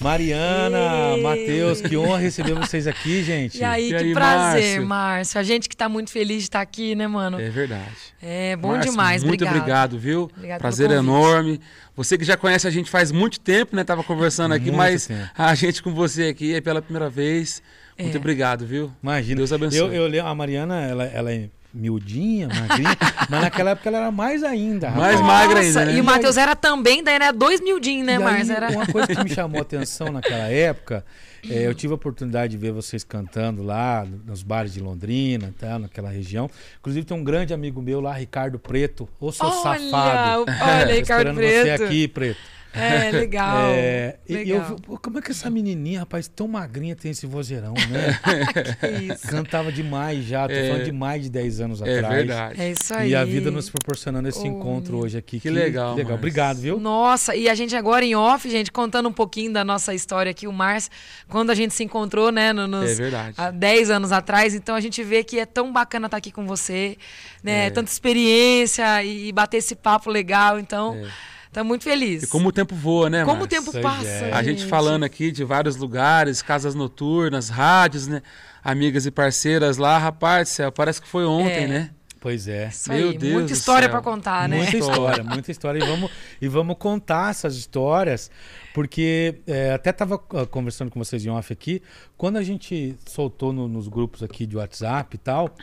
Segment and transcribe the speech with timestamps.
[0.00, 3.58] Mariana, Matheus, que honra receber vocês aqui, gente.
[3.58, 4.86] E aí, e que aí, prazer, Márcio.
[4.86, 5.40] Márcio.
[5.40, 7.38] A gente que tá muito feliz de estar aqui, né, mano?
[7.38, 7.90] É verdade.
[8.22, 9.56] É bom Márcio, demais, muito obrigado.
[9.56, 10.30] obrigado, viu?
[10.34, 11.60] Obrigado prazer enorme.
[11.94, 13.84] Você que já conhece a gente faz muito tempo, né?
[13.84, 15.30] Tava conversando aqui, muito mas tempo.
[15.36, 17.62] a gente com você aqui é pela primeira vez.
[17.98, 18.18] Muito é.
[18.18, 18.90] obrigado, viu?
[19.02, 19.36] Imagina.
[19.36, 19.94] Deus abençoe.
[19.94, 22.96] Eu, eu a Mariana, ela, ela é miudinha, magrinha,
[23.28, 24.90] mas naquela época ela era mais ainda.
[24.90, 25.94] Mais Nossa, magra ainda, né?
[25.94, 28.54] E o Matheus era também, daí era dois miudinhos, né, Márcio?
[28.54, 28.70] Era...
[28.70, 31.04] Uma coisa que me chamou a atenção naquela época,
[31.48, 35.78] é, eu tive a oportunidade de ver vocês cantando lá nos bares de Londrina, tá,
[35.78, 36.50] naquela região.
[36.78, 39.08] Inclusive tem um grande amigo meu lá, Ricardo Preto.
[39.18, 40.44] Ô, seu olha, safado.
[40.48, 41.62] Olha, Ricardo Preto.
[41.62, 42.40] você aqui, Preto.
[42.72, 43.56] É, legal.
[43.66, 44.46] É, legal.
[44.46, 47.74] E eu vi, pô, como é que essa menininha, rapaz, tão magrinha tem esse vozeirão,
[47.74, 48.18] né?
[48.80, 49.26] que isso.
[49.26, 52.14] Cantava demais já, tô é, falando de mais de 10 anos é atrás.
[52.14, 52.60] É verdade.
[52.60, 53.10] É isso aí.
[53.10, 55.40] E a vida nos proporcionando esse oh, encontro hoje aqui.
[55.40, 55.94] Que, que legal.
[55.94, 56.16] Que legal.
[56.16, 56.78] Obrigado, viu?
[56.78, 60.46] Nossa, e a gente agora em off, gente, contando um pouquinho da nossa história aqui,
[60.46, 60.90] o Márcio,
[61.28, 63.34] quando a gente se encontrou, né, nos, é verdade.
[63.36, 66.46] há 10 anos atrás, então a gente vê que é tão bacana estar aqui com
[66.46, 66.96] você,
[67.42, 67.66] né?
[67.66, 67.70] É.
[67.70, 70.94] Tanta experiência e, e bater esse papo legal, então.
[70.94, 71.29] É.
[71.52, 72.22] Tá muito feliz.
[72.22, 74.06] E como o tempo voa, né, Como o tempo passa.
[74.06, 74.32] É.
[74.32, 78.22] A gente falando aqui de vários lugares, casas noturnas, rádios, né?
[78.62, 81.66] Amigas e parceiras lá, rapaz, céu, parece que foi ontem, é.
[81.66, 81.90] né?
[82.20, 82.68] Pois é.
[82.68, 84.58] Isso Meu aí, Deus muita história para contar, né?
[84.58, 85.82] Muita história, muita história.
[85.82, 88.30] E vamos, e vamos contar essas histórias,
[88.72, 91.82] porque é, até estava ah, conversando com vocês em off aqui,
[92.16, 95.54] quando a gente soltou no, nos grupos aqui de WhatsApp e tal,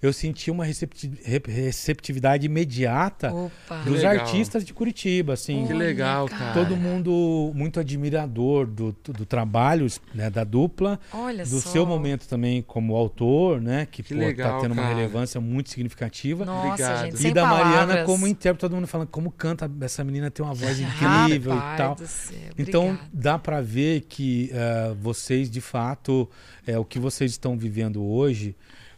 [0.00, 3.82] eu senti uma receptividade imediata Opa.
[3.84, 5.66] dos artistas de Curitiba, assim.
[5.66, 6.54] Que legal, cara.
[6.54, 11.70] Todo mundo muito admirador do, do trabalho né, da dupla, Olha do só.
[11.70, 14.88] seu momento também como autor, né, que, que pô, legal, tá tendo cara.
[14.88, 16.44] uma relevância muito significativa.
[16.44, 17.04] Nossa, Obrigado.
[17.04, 17.74] gente, e sem da palavras.
[17.74, 21.74] Mariana como intérprete, todo mundo falando como canta essa menina tem uma voz incrível Rapaz
[21.74, 21.94] e tal.
[21.94, 26.28] do céu, Então dá para ver que uh, vocês de fato
[26.66, 28.54] é, o que vocês estão vivendo hoje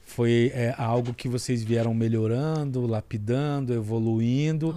[0.08, 4.74] foi é, algo que vocês vieram melhorando, lapidando, evoluindo.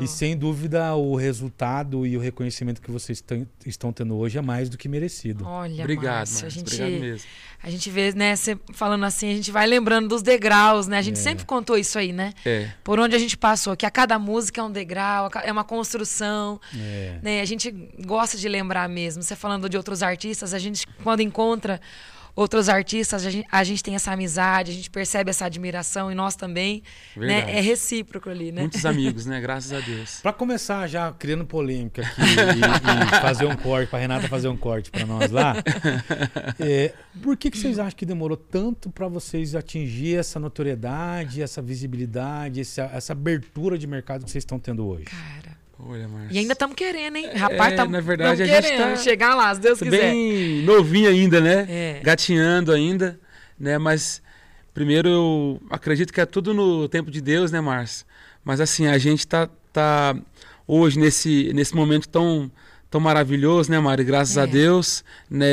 [0.00, 3.22] E sem dúvida o resultado e o reconhecimento que vocês
[3.66, 5.44] estão tendo hoje é mais do que merecido.
[5.46, 7.28] Olha, obrigado, Márcio, Márcio, a gente, obrigado mesmo.
[7.62, 10.96] A gente vê, né, você falando assim, a gente vai lembrando dos degraus, né?
[10.96, 11.22] A gente É.
[11.22, 12.32] sempre contou isso aí, né?
[12.44, 12.70] É.
[12.82, 16.58] Por onde a gente passou, que a cada música é um degrau, é uma construção.
[16.74, 17.18] É.
[17.22, 17.40] né?
[17.42, 17.70] A gente
[18.06, 19.22] gosta de lembrar mesmo.
[19.22, 21.78] Você falando de outros artistas, a gente quando encontra
[22.34, 26.14] outros artistas, a gente, a gente tem essa amizade, a gente percebe essa admiração e
[26.14, 26.82] nós também,
[27.16, 27.58] né?
[27.58, 28.62] É recíproco ali, né?
[28.62, 29.40] Muitos amigos, né?
[29.40, 30.20] Graças a Deus.
[30.20, 34.56] Para começar já criando polêmica aqui e, e fazer um corte, para Renata fazer um
[34.56, 35.54] corte para nós lá,
[36.58, 41.60] é, por que, que vocês acham que demorou tanto para vocês atingir essa notoriedade, essa
[41.60, 45.04] visibilidade, essa, essa abertura de mercado que vocês estão tendo hoje?
[45.04, 45.59] Cara.
[45.86, 46.34] Olha, Márcio.
[46.34, 47.30] E ainda estamos querendo, hein?
[47.34, 49.90] Rapaz, É, estamos na verdade, a gente querendo tá- chegar lá, se Deus quiser.
[50.12, 51.66] bem novinho ainda, né?
[51.68, 52.00] É.
[52.02, 53.18] Gatinhando ainda,
[53.58, 53.78] né?
[53.78, 54.22] Mas
[54.74, 58.06] primeiro eu acredito que é tudo no tempo de Deus, né, Márcio?
[58.44, 60.16] Mas assim, a gente tá, tá
[60.66, 62.50] hoje nesse, nesse momento tão,
[62.90, 64.02] tão maravilhoso, né, Mari?
[64.02, 64.42] Graças É.
[64.42, 65.46] a Deus, né?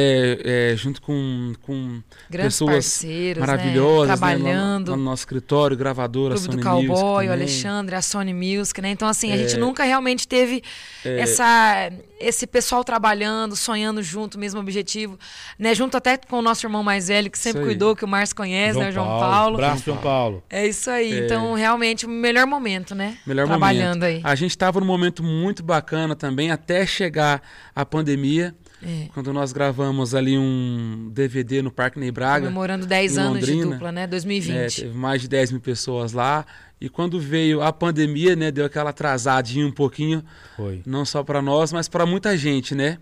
[0.43, 4.27] é, junto com, com Grandes pessoas parceiros, maravilhosas, né?
[4.27, 4.35] né?
[4.37, 4.89] trabalhando.
[4.89, 7.31] Lá no, no nosso escritório, gravadora, Clube Sony do Cowboy, Music o.
[7.31, 8.89] Alexandre, a Sony Music, né?
[8.89, 9.37] Então, assim, a É.
[9.37, 10.63] gente nunca realmente teve
[11.05, 11.19] É.
[11.19, 15.19] essa, esse pessoal trabalhando, sonhando junto, mesmo objetivo,
[15.59, 15.75] né?
[15.75, 18.79] Junto até com o nosso irmão mais velho, que sempre cuidou, que o Márcio conhece,
[18.79, 18.89] né?
[18.89, 19.55] O João Paulo.
[19.57, 20.43] Abraço, João Paulo.
[20.49, 21.13] É isso aí.
[21.13, 21.25] É.
[21.25, 23.15] Então, realmente, o melhor momento, né?
[23.27, 24.25] Melhor Trabalhando momento.
[24.25, 24.31] aí.
[24.31, 27.26] A gente estava num momento muito bacana também, até chegar
[27.75, 29.07] a pandemia, É.
[29.13, 32.45] quando nós gravamos ali um DVD no Parque Ney Braga.
[32.45, 34.01] Comemorando 10 em anos de Londrina, dupla, né?
[34.01, 34.81] né, 2020.
[34.81, 36.45] teve mais de 10 mil pessoas lá.
[36.79, 40.23] E quando veio a pandemia, né, deu aquela atrasadinha um pouquinho,
[40.55, 40.81] Foi.
[40.85, 42.99] não só para nós, mas para muita gente, né?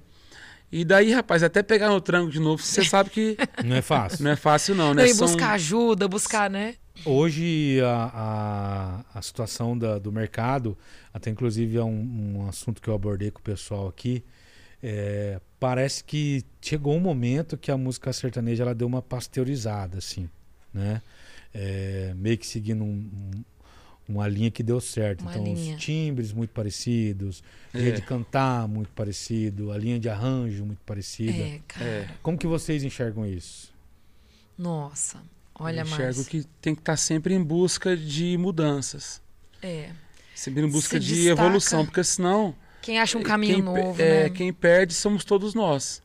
[0.72, 4.24] E daí, rapaz, até pegar no tranco de novo, você sabe que Não é fácil.
[4.24, 5.06] não é fácil não, né?
[5.06, 6.76] e São- buscar ajuda, buscar, né?
[7.04, 10.78] Hoje a, a, a situação da- do mercado,
[11.14, 14.24] até inclusive é um, um assunto que eu abordei com o pessoal aqui,
[14.82, 20.30] é, parece que chegou um momento que a música sertaneja ela deu uma pasteurizada, assim,
[20.74, 21.02] né?
[21.54, 23.44] É, meio que seguindo um- um-
[24.08, 25.22] uma linha que deu certo.
[25.22, 25.76] Uma então, linha.
[25.76, 27.44] os timbres muito parecidos,
[27.74, 27.80] É.
[27.80, 31.32] jeito de cantar muito parecido, a linha de arranjo muito parecida.
[31.32, 31.86] É, cara.
[31.86, 33.74] É, Como que vocês enxergam isso?
[34.58, 35.20] Nossa.
[35.58, 36.26] Olha, eu enxergo Márcio.
[36.26, 39.22] que tem que estar sempre em busca de mudanças,
[39.62, 39.90] É.
[40.34, 41.42] sempre em busca Se de destaca.
[41.42, 44.30] evolução, porque senão Quem acha um caminho quem, novo, é, né?
[44.30, 46.04] quem perde somos todos nós.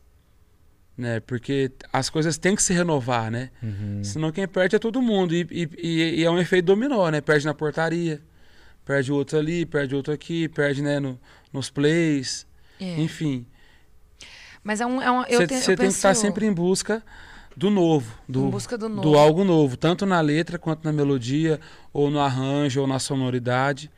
[0.97, 1.19] Né?
[1.21, 3.49] Porque as coisas têm que se renovar, né?
[3.63, 4.03] Uhum.
[4.03, 5.33] Senão quem perde é todo mundo.
[5.33, 5.69] E, e-
[6.19, 7.21] e- é um efeito dominó, né?
[7.21, 8.21] Perde na portaria,
[8.85, 11.19] perde outro ali, perde outro aqui, perde né, no-
[11.51, 12.45] nos plays,
[12.79, 12.99] É.
[13.01, 13.45] enfim.
[14.63, 15.01] Mas é um.
[15.01, 17.01] É um eu Você te- eu você tem que penso- estar sempre em busca
[17.55, 19.01] do novo, do, Em busca do novo.
[19.01, 21.59] do algo novo, tanto na letra quanto na melodia,
[21.93, 23.89] ou no arranjo, ou na sonoridade.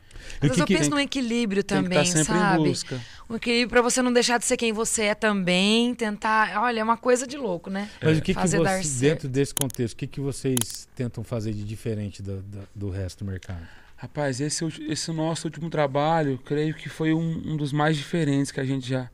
[0.42, 2.62] O Mas que eu que- penso num equilíbrio Tem que também, estar sempre sabe?
[2.62, 3.00] em busca.
[3.28, 6.62] Um equilíbrio pra você não deixar de ser quem você é também, tentar.
[6.62, 7.90] Olha, é uma coisa de louco, né?
[8.02, 9.00] Mas o que, que Fazer dar você, certo.
[9.00, 13.24] dentro desse contexto, o que, que vocês tentam fazer de diferente do, do, do resto
[13.24, 13.60] do mercado?
[13.96, 18.60] Rapaz, esse, esse nosso último trabalho, creio que foi um, um dos mais diferentes que
[18.60, 19.08] a gente já,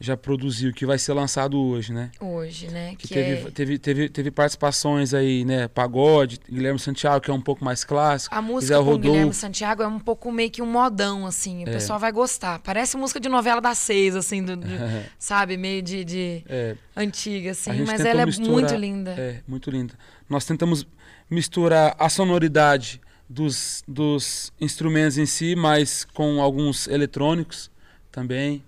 [0.00, 2.10] já produziu, que vai ser lançado hoje, né?
[2.20, 2.94] Hoje, né?
[2.96, 3.50] Que Que, teve, é...
[3.52, 5.68] teve, teve, teve participações aí, né?
[5.68, 8.34] Pagode, Guilherme Santiago, que é um pouco mais clássico.
[8.34, 9.32] A música Zé com o Guilherme.
[9.32, 11.64] Santiago é um pouco meio que um modão, assim.
[11.64, 11.72] O É.
[11.72, 12.58] pessoal vai gostar.
[12.60, 14.66] Parece música de novela das seis, assim, do, do-
[15.18, 15.56] sabe?
[15.56, 17.84] Meio de, de É, antiga, assim.
[17.86, 19.10] Mas ela é misturar- muito linda.
[19.12, 19.94] É, muito linda.
[20.28, 20.84] Nós tentamos
[21.30, 27.70] misturar a sonoridade dos, dos instrumentos em si, mas com alguns eletrônicos
[28.10, 28.62] também.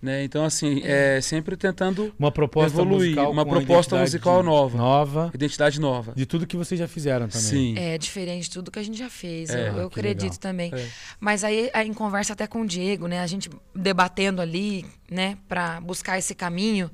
[0.00, 0.22] Né?
[0.22, 1.20] Então, assim, é.
[1.20, 4.78] sempre tentando Uma proposta Evoluir, musical uma proposta musical nova.
[4.78, 6.12] Nova, identidade nova.
[6.14, 7.48] de tudo que vocês já fizeram também.
[7.48, 7.74] Sim.
[7.76, 9.50] É diferente de tudo que a gente já fez.
[9.50, 10.38] É, eu eu que acredito legal.
[10.38, 10.72] também.
[10.72, 10.88] É.
[11.18, 13.20] Mas aí, em conversa até com o Diego, né?
[13.20, 16.88] A gente debatendo ali, né, para buscar esse caminho.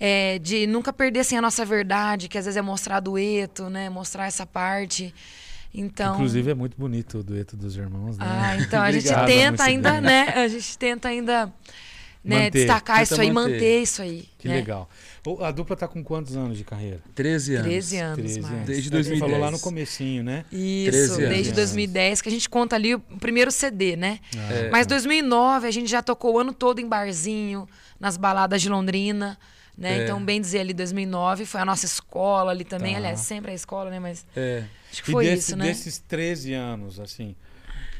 [0.00, 3.90] é, de nunca perder assim, a nossa verdade, que às vezes é mostrar dueto, né?
[3.90, 5.14] Mostrar essa parte.
[5.74, 6.14] Então.
[6.14, 8.26] Inclusive é muito bonito o dueto dos irmãos, né?
[8.26, 10.28] Ah, então a gente tenta ainda, né?
[10.34, 11.52] A gente tenta ainda
[12.24, 12.50] né, Manter.
[12.50, 13.52] destacar Tenta isso aí, manter.
[13.54, 14.28] manter isso aí.
[14.38, 14.54] Que né?
[14.56, 14.88] legal.
[15.40, 17.00] A dupla tá com quantos anos de carreira?
[17.14, 17.66] 13 anos.
[17.68, 18.66] 13 anos, 13 Marcos.
[18.66, 19.20] Desde Você 2010.
[19.20, 20.44] falou lá no comecinho, né?
[20.52, 21.28] Isso, 13 anos.
[21.34, 24.18] desde 2010, que a gente conta ali o primeiro CD, né?
[24.50, 24.70] É.
[24.70, 27.68] Mas 2009 a gente já tocou o ano todo em barzinho,
[28.00, 29.38] nas baladas de Londrina,
[29.78, 30.00] né?
[30.00, 30.04] É.
[30.04, 32.92] Então, bem dizer ali, 2009 foi a nossa escola ali também.
[32.92, 32.98] Tá.
[32.98, 33.98] Aliás, sempre a escola, né?
[34.00, 34.64] Mas É.
[34.92, 35.66] acho que E foi desse- isso, né?
[35.66, 37.34] desses 13 anos, assim,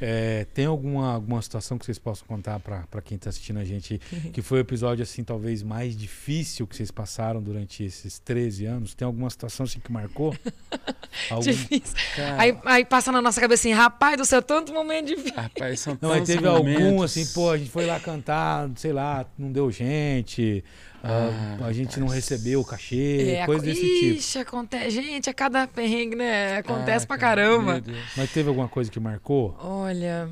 [0.05, 4.01] é, tem alguma, alguma situação que vocês possam contar para quem está assistindo a gente
[4.35, 8.95] que foi o episódio, assim, talvez mais difícil que vocês passaram durante esses 13 anos?
[8.95, 10.35] Tem alguma situação, assim, que marcou?
[11.31, 11.43] Algum...
[11.43, 11.95] Difícil.
[12.39, 15.35] Aí, aí passa na nossa cabeça assim, rapaz do céu, tanto momento difícil.
[15.37, 17.05] rapaz, são Não, mas teve algum, momentos.
[17.05, 20.65] assim, pô, a gente foi lá cantar, sei lá, não deu gente,
[21.03, 24.15] ah, Ah, a gente não recebeu o cachê, É, coisa desse tipo.
[24.17, 24.91] Ixi, acontece.
[24.91, 26.59] Gente, a cada perrengue, né?
[26.59, 27.83] Acontece Ah, pra cara, caramba.
[28.17, 29.57] Mas teve alguma coisa que marcou?
[29.61, 30.29] Olha.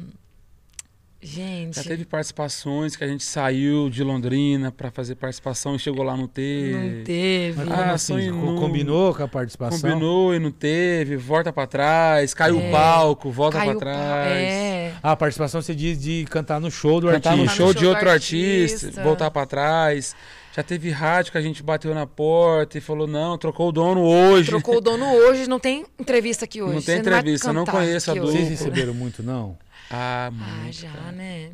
[1.22, 1.76] Gente.
[1.76, 6.16] Já teve participações que a gente saiu de Londrina pra fazer participação e chegou lá
[6.16, 6.72] não teve.
[6.98, 7.62] Não teve.
[7.70, 8.18] Ah, assim?
[8.18, 8.58] inúmeros.
[8.60, 9.80] Combinou com a participação?
[9.90, 14.32] Combinou e não teve, volta pra trás, caiu É, o palco, volta pau- trás.
[14.32, 14.94] É.
[15.02, 17.56] Ah, a participação você diz de cantar no show do Cantar no artista.
[17.56, 19.02] show no de show do outro artista, artista.
[19.02, 20.16] voltar pra trás.
[20.56, 24.00] Já teve rádio que a gente bateu na porta e falou: não, trocou o dono
[24.02, 24.48] hoje.
[24.48, 26.74] Trocou o dono hoje, não tem entrevista aqui hoje.
[26.76, 28.32] Não tem Você entrevista, eu não cantar conheço a dupla.
[28.32, 29.56] Vocês receberam muito, não?
[29.90, 31.12] Ah, Ah, muito, já, cara.
[31.12, 31.50] né?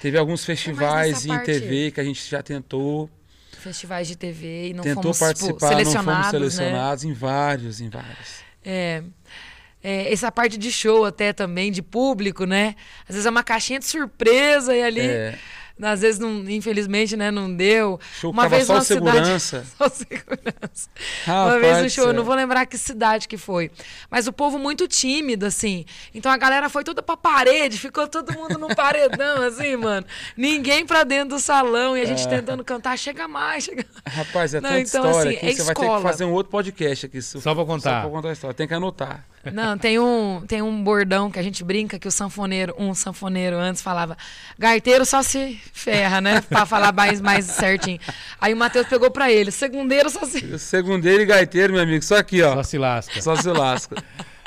[0.00, 3.08] Teve alguns festivais em TV que a gente já tentou.
[3.58, 6.30] Festivais de TV e não tentou fomos tipo, participar, não selecionados, fomos né?
[6.30, 8.42] selecionados em vários, em vários.
[8.64, 9.02] É.
[9.84, 12.74] É, essa parte de show até também, de público, né?
[13.02, 15.38] Às vezes é uma caixinha de surpresa e ali, É,
[15.80, 17.98] às vezes, não, infelizmente, né, não deu.
[18.20, 19.64] show Uma vez só segurança.
[19.78, 20.88] Só segurança.
[21.26, 22.12] Uma Rapaz vez no show, eu céu.
[22.12, 23.70] não vou lembrar que cidade que foi.
[24.10, 25.84] Mas o povo muito tímido, assim.
[26.14, 30.06] Então a galera foi toda pra parede, ficou todo mundo num paredão, assim, mano.
[30.36, 32.28] Ninguém pra dentro do salão e a gente É.
[32.28, 35.62] tentando cantar, chega mais, chega Rapaz, é Não, tanta então, história assim, que é você
[35.62, 36.02] vai ter que escola.
[36.02, 37.20] fazer um outro podcast aqui.
[37.22, 37.90] Só Só pra contar.
[37.96, 38.54] Só pra contar a história.
[38.54, 39.26] Tem que anotar.
[39.50, 43.56] Não, tem um, tem um bordão que a gente brinca que o sanfoneiro, um sanfoneiro
[43.56, 44.16] antes falava,
[44.58, 46.40] gaiteiro só se ferra, né?
[46.48, 47.98] Pra falar mais, mais certinho.
[48.40, 50.58] Aí o Matheus pegou pra ele, segundeiro só se.
[50.58, 52.04] Segundeiro e gaiteiro, meu amigo.
[52.04, 52.54] Só aqui, ó.
[52.56, 53.22] Só se lasca.
[53.22, 53.96] Só se lasca.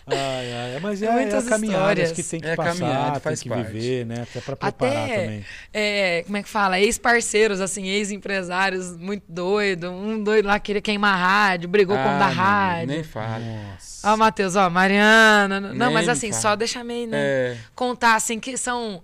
[0.08, 2.12] Ai, ai, mas é, É é muitas a caminhada histórias.
[2.12, 3.72] que tem que É passar, caminhada, tem faz que parte.
[3.72, 4.22] viver, né?
[4.22, 5.46] Até pra preparar Até, também.
[5.74, 6.80] é, como é que fala?
[6.80, 9.90] Ex-parceiros, assim, ex-empresários muito doido.
[9.90, 12.88] Um doido lá queria queimar a rádio, brigou com o da Ah, rádio.
[12.88, 13.40] Nem fala.
[13.40, 14.14] Nossa.
[14.14, 15.60] Ó, Matheus, ó, Mariana.
[15.60, 16.42] Não, Nem mas assim, fala.
[16.42, 17.18] só deixa meio, né?
[17.20, 19.02] É, Contar, assim, que são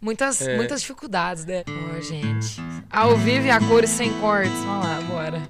[0.00, 0.54] muitas, É.
[0.54, 1.64] muitas dificuldades, né?
[1.68, 2.62] Ô, gente.
[2.88, 4.52] Ao vivo e a cores sem cortes.
[4.60, 5.42] Vamos lá, bora.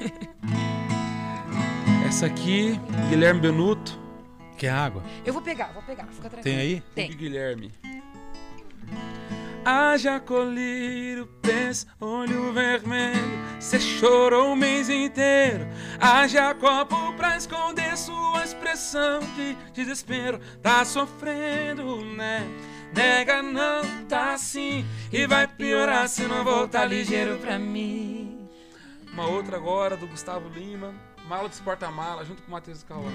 [2.06, 3.98] essa aqui, Guilherme Benuto.
[4.58, 5.04] Quer água?
[5.24, 6.04] Eu vou pegar, vou pegar.
[6.06, 6.42] Fica tranquilo.
[6.42, 6.82] Tem aí?
[6.92, 7.10] Tem.
[7.12, 7.72] Guilherme.
[9.64, 13.38] Haja colírio, pés, olho vermelho.
[13.60, 15.64] Cê chorou o mês inteiro.
[16.00, 20.40] Haja copo pra esconder sua expressão de desespero.
[20.60, 22.42] Tá sofrendo, né?
[22.92, 24.84] Nega não, tá assim.
[25.12, 28.48] E vai piorar se não voltar ligeiro pra mim.
[29.12, 30.92] Uma outra agora do Gustavo Lima.
[31.28, 33.12] Mala dos porta-mala, junto com o Matheus Cauã.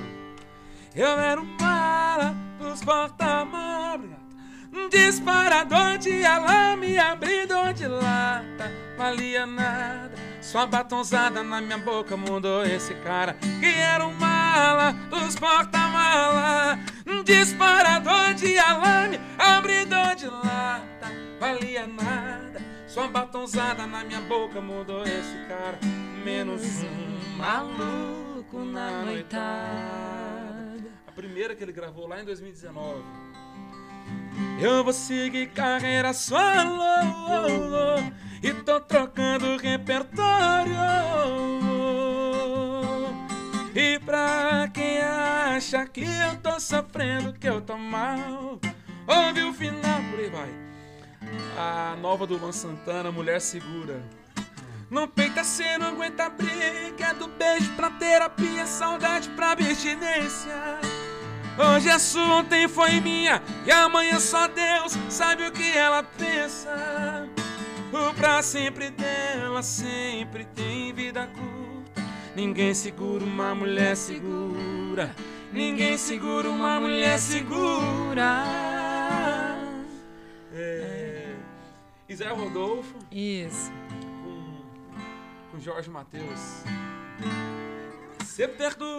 [0.95, 3.95] Eu era um mala dos porta-mala.
[3.95, 4.23] Obrigado.
[4.71, 8.71] Um disparador de alarme, abridor de lata.
[8.95, 10.13] valia nada.
[10.39, 16.77] Sua batonzada na minha boca mudou esse cara que era um mala dos porta-mala.
[17.25, 22.61] Disparador de alarme, abridor de lata, valia nada.
[22.87, 25.79] Sua batonzada na minha boca mudou esse cara.
[26.23, 29.92] Menos um maluco na noitada.
[31.33, 33.01] Primeira que ele gravou lá em 2019.
[34.61, 36.37] Eu vou seguir carreira solo
[38.43, 40.75] e tô trocando repertório.
[43.73, 48.59] E pra quem acha que eu tô sofrendo, que eu tô mal,
[49.07, 50.49] ouve o final, por aí vai.
[51.57, 54.03] A nova do Luan Santana, Mulher Segura.
[54.87, 60.53] Não peita cê não aguenta briga, é do beijo pra terapia, saudade pra abstinência.
[61.57, 67.29] Hoje a sua, ontem foi minha E amanhã só Deus sabe o que ela pensa.
[67.91, 72.01] O pra sempre dela sempre tem vida curta.
[72.35, 75.15] Ninguém segura uma mulher segura.
[75.51, 78.45] Ninguém segura uma mulher segura.
[80.51, 81.35] É...
[82.09, 82.97] Israel Rodolfo?
[83.11, 83.71] Isso.
[84.23, 86.63] Com, com Jorge Matheus
[88.35, 88.97] Cê perdoou,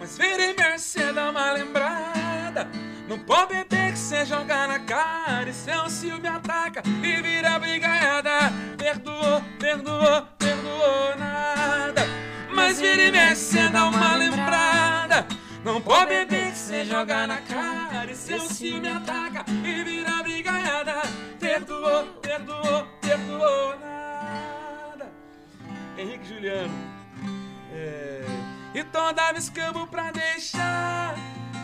[0.00, 2.68] mas virei mercê dá uma lembrada.
[3.08, 8.52] Não pode beber que cê joga na cara e seu ciúme ataca e vira brigaiada.
[8.76, 12.02] Perdoou, perdoou, perdoou nada.
[12.52, 15.28] Mas virei mercê dá uma lembrada.
[15.64, 21.02] Não pode beber que cê joga na cara e seu ciúme ataca e vira brigaiada.
[21.38, 25.08] Perdoou, perdoou, perdoou nada.
[25.96, 26.93] Henrique Juliano.
[28.74, 31.14] E toda vez que eu vou pra deixar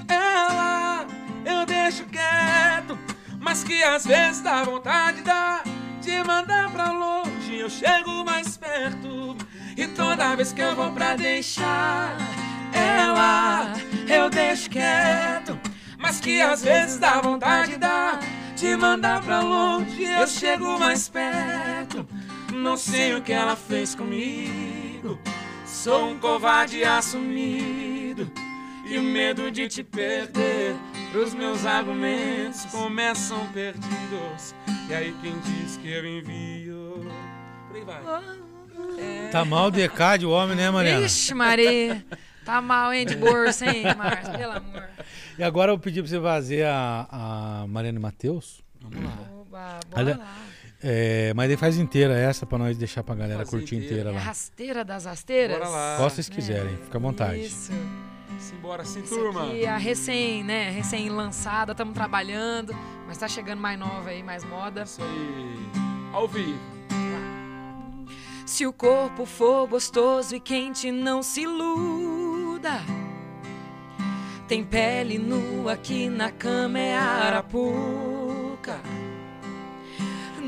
[0.09, 1.07] ela,
[1.45, 2.97] eu deixo quieto.
[3.40, 5.62] Mas que às vezes dá vontade dá
[6.00, 9.37] de mandar pra longe, eu chego mais perto.
[9.76, 12.17] E toda vez que eu vou pra deixar
[12.73, 13.73] ela,
[14.07, 15.59] eu deixo quieto.
[15.99, 18.21] Mas que às vezes dá vontade dá
[18.55, 22.07] de mandar pra longe, eu chego mais perto.
[22.52, 25.19] Não sei o que ela fez comigo.
[25.71, 28.31] Sou um covarde assumido
[28.85, 30.75] e o medo de te perder.
[31.15, 34.55] Os meus argumentos começam perdidos.
[34.89, 37.07] E aí quem diz que eu envio?
[37.69, 38.03] Por aí vai.
[38.99, 39.29] É.
[39.31, 41.07] Tá mal de ECAD o homem, né, Mariana?
[41.07, 42.05] Ixi, Maria.
[42.45, 44.37] Tá mal, hein, de bolsa, hein, Márcio?
[44.37, 44.89] Pelo amor.
[45.39, 48.61] E agora eu pedi pra você fazer a, a Mariana e Matheus.
[48.81, 49.12] Vamos lá.
[49.41, 50.37] Oba, bora lá.
[50.83, 54.11] É, mas ele faz inteira essa pra nós deixar pra galera Fazer curtir inteira, inteira
[54.13, 54.19] lá.
[54.19, 55.59] É a rasteira das rasteiras?
[55.59, 55.97] Bora lá.
[55.99, 57.43] Qual vocês quiserem, fica à vontade.
[57.43, 57.73] Isso.
[58.39, 59.49] Simbora, sim, turma.
[59.49, 62.75] Aqui, a recém, né, recém lançada, estamos trabalhando,
[63.07, 64.85] mas tá chegando mais nova aí, mais moda.
[64.85, 65.83] Isso aí.
[66.13, 66.59] Ao vivo.
[68.47, 72.81] Se o corpo for gostoso e quente, não se iluda.
[74.49, 78.20] Tem pele nua aqui na cama é arapuca.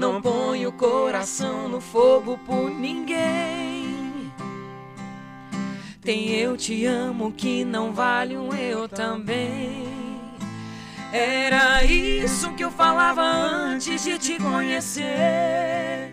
[0.03, 4.33] Não põe o coração no fogo por ninguém.
[6.01, 9.87] Tem eu te amo que não vale um eu também.
[11.13, 16.13] Era isso que eu falava antes de te conhecer.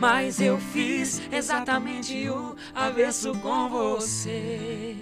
[0.00, 4.96] Mas eu fiz exatamente o avesso com você.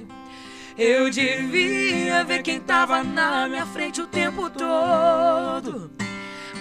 [0.77, 6.04] Eu devia ver quem tava na minha frente o tempo todo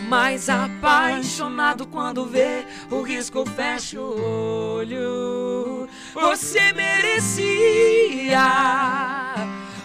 [0.07, 5.87] mais apaixonado quando vê o risco fecha o olho.
[6.13, 8.39] Você merecia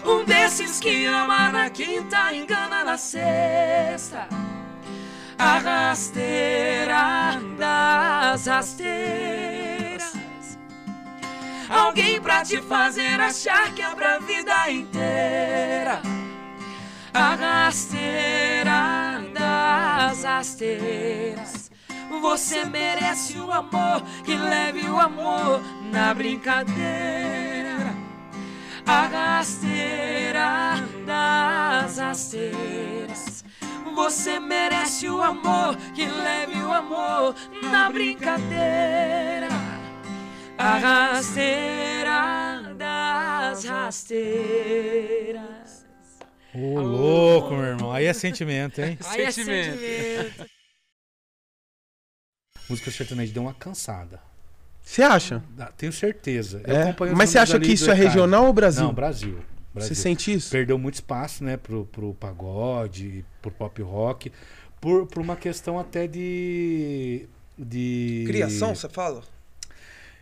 [0.05, 4.27] um desses que ama na quinta, engana na sexta.
[5.37, 10.17] A rasteira das rasteiras.
[11.69, 16.01] Alguém pra te fazer achar que é pra vida inteira
[17.13, 18.98] a rasteira
[19.99, 21.69] das rasteiras.
[22.21, 27.93] Você merece o amor que leve o amor na brincadeira.
[28.85, 30.75] A rasteira
[31.05, 33.43] das rasteiras.
[33.93, 37.35] Você merece o amor que leve o amor
[37.69, 39.49] na brincadeira.
[40.57, 45.58] A rasteira das rasteiras.
[46.53, 47.91] Ô, louco, meu irmão.
[47.91, 48.97] Aí é sentimento, hein?
[49.05, 49.79] Aí é sentimento.
[52.69, 54.21] Música sertaneja deu uma cansada.
[54.81, 55.43] Você acha?
[55.75, 56.61] Tenho certeza.
[56.65, 56.95] É?
[57.15, 58.85] Mas você acha que isso é regional ou Brasil?
[58.85, 59.43] Não, Brasil.
[59.73, 59.95] Brasil.
[59.95, 60.51] Você sente isso?
[60.51, 64.31] Perdeu muito espaço, né, pro, pro pagode, pro pop rock,
[64.81, 67.27] por, por uma questão até de
[67.59, 68.23] de.
[68.27, 69.21] Criação, você fala?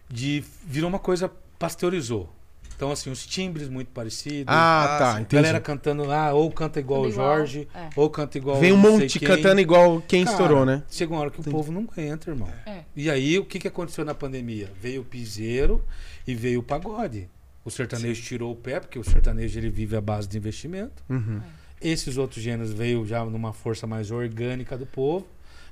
[0.10, 0.44] De.
[0.66, 1.32] Virou uma coisa.
[1.60, 2.34] Pasteurizou.
[2.78, 4.46] Então, assim, os timbres muito parecidos.
[4.48, 5.22] Ah, Ah, tá, sim.
[5.22, 5.36] entendi.
[5.42, 7.90] galera cantando, ah, ou canta igual o igual, Jorge, é.
[7.96, 10.84] ou canta igual Vem um monte cantando igual quem Cara, estourou, né?
[10.90, 11.56] Chega uma hora que Entendi.
[11.56, 12.48] o povo não aguenta, irmão.
[12.68, 12.82] É.
[12.96, 14.72] E aí, o que, que aconteceu na pandemia?
[14.80, 15.84] Veio o piseiro
[16.28, 17.28] e veio o pagode.
[17.66, 21.04] O sertanejo tirou o pé, porque o sertanejo ele vive à base de investimento.
[21.10, 21.42] Uhum.
[21.82, 25.26] Esses outros gêneros veio já numa força mais orgânica do povo.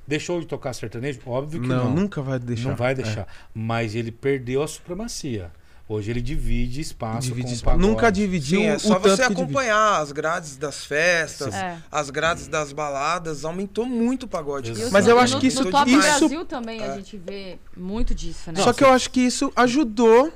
[0.07, 1.19] Deixou de tocar sertanejo?
[1.25, 1.95] Óbvio que Não, não.
[1.95, 2.69] nunca vai deixar.
[2.69, 2.95] Não vai É.
[2.95, 3.27] deixar.
[3.53, 5.51] Mas ele perdeu a supremacia.
[5.87, 7.77] Hoje ele divide espaço Divide com o espaço.
[7.77, 9.41] Nunca dividiu Sim, é só você divide.
[9.41, 11.77] acompanhar as grades das festas, É.
[11.91, 14.71] as grades das baladas, aumentou muito o pagode.
[14.71, 14.91] Exato.
[14.91, 16.87] Mas eu acho no, que isso- No Top isso- Brasil também É.
[16.87, 18.61] a gente vê muito disso, né?
[18.63, 20.33] Só que eu acho que isso ajudou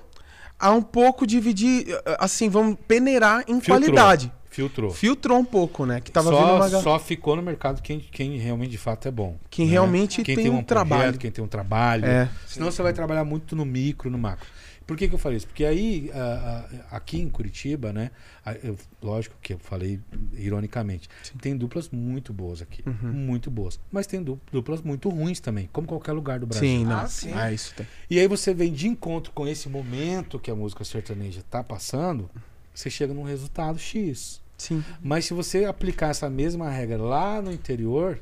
[0.60, 1.88] a um pouco dividir,
[2.20, 3.80] assim, vamos peneirar em Filtrou.
[3.80, 4.32] qualidade.
[4.52, 4.92] Filtrou.
[4.92, 6.00] Filtrou um pouco, né?
[6.02, 9.12] Que tava vindo Só, uma só ficou no mercado quem, quem realmente de fato é
[9.12, 9.38] bom.
[9.50, 9.72] Quem né?
[9.72, 11.02] realmente quem tem tem, um um trabalho.
[11.04, 12.06] projeto, quem tem um trabalho.
[12.06, 12.30] É.
[12.46, 14.48] Senão você vai trabalhar muito no micro, no macro.
[14.90, 15.46] Por que, que eu falei isso?
[15.46, 18.10] Porque aí, ah, ah, aqui em Curitiba, né?
[18.44, 20.00] ah, eu- lógico que eu falei
[20.34, 21.08] ironicamente,
[21.40, 22.82] tem duplas muito boas aqui.
[22.88, 23.12] Uhum.
[23.14, 23.80] Muito boas.
[23.92, 26.68] Mas tem du- duplas muito ruins também, como qualquer lugar do Brasil.
[26.68, 26.98] Sim, não.
[27.02, 27.32] Ah, sim.
[27.34, 27.86] Ah, isso tem.
[28.10, 32.28] E aí você vem de encontro com esse momento que a música sertaneja está passando,
[32.74, 34.42] você chega num resultado X.
[34.58, 34.84] Sim.
[35.04, 38.20] Mas se você aplicar essa mesma regra lá no interior,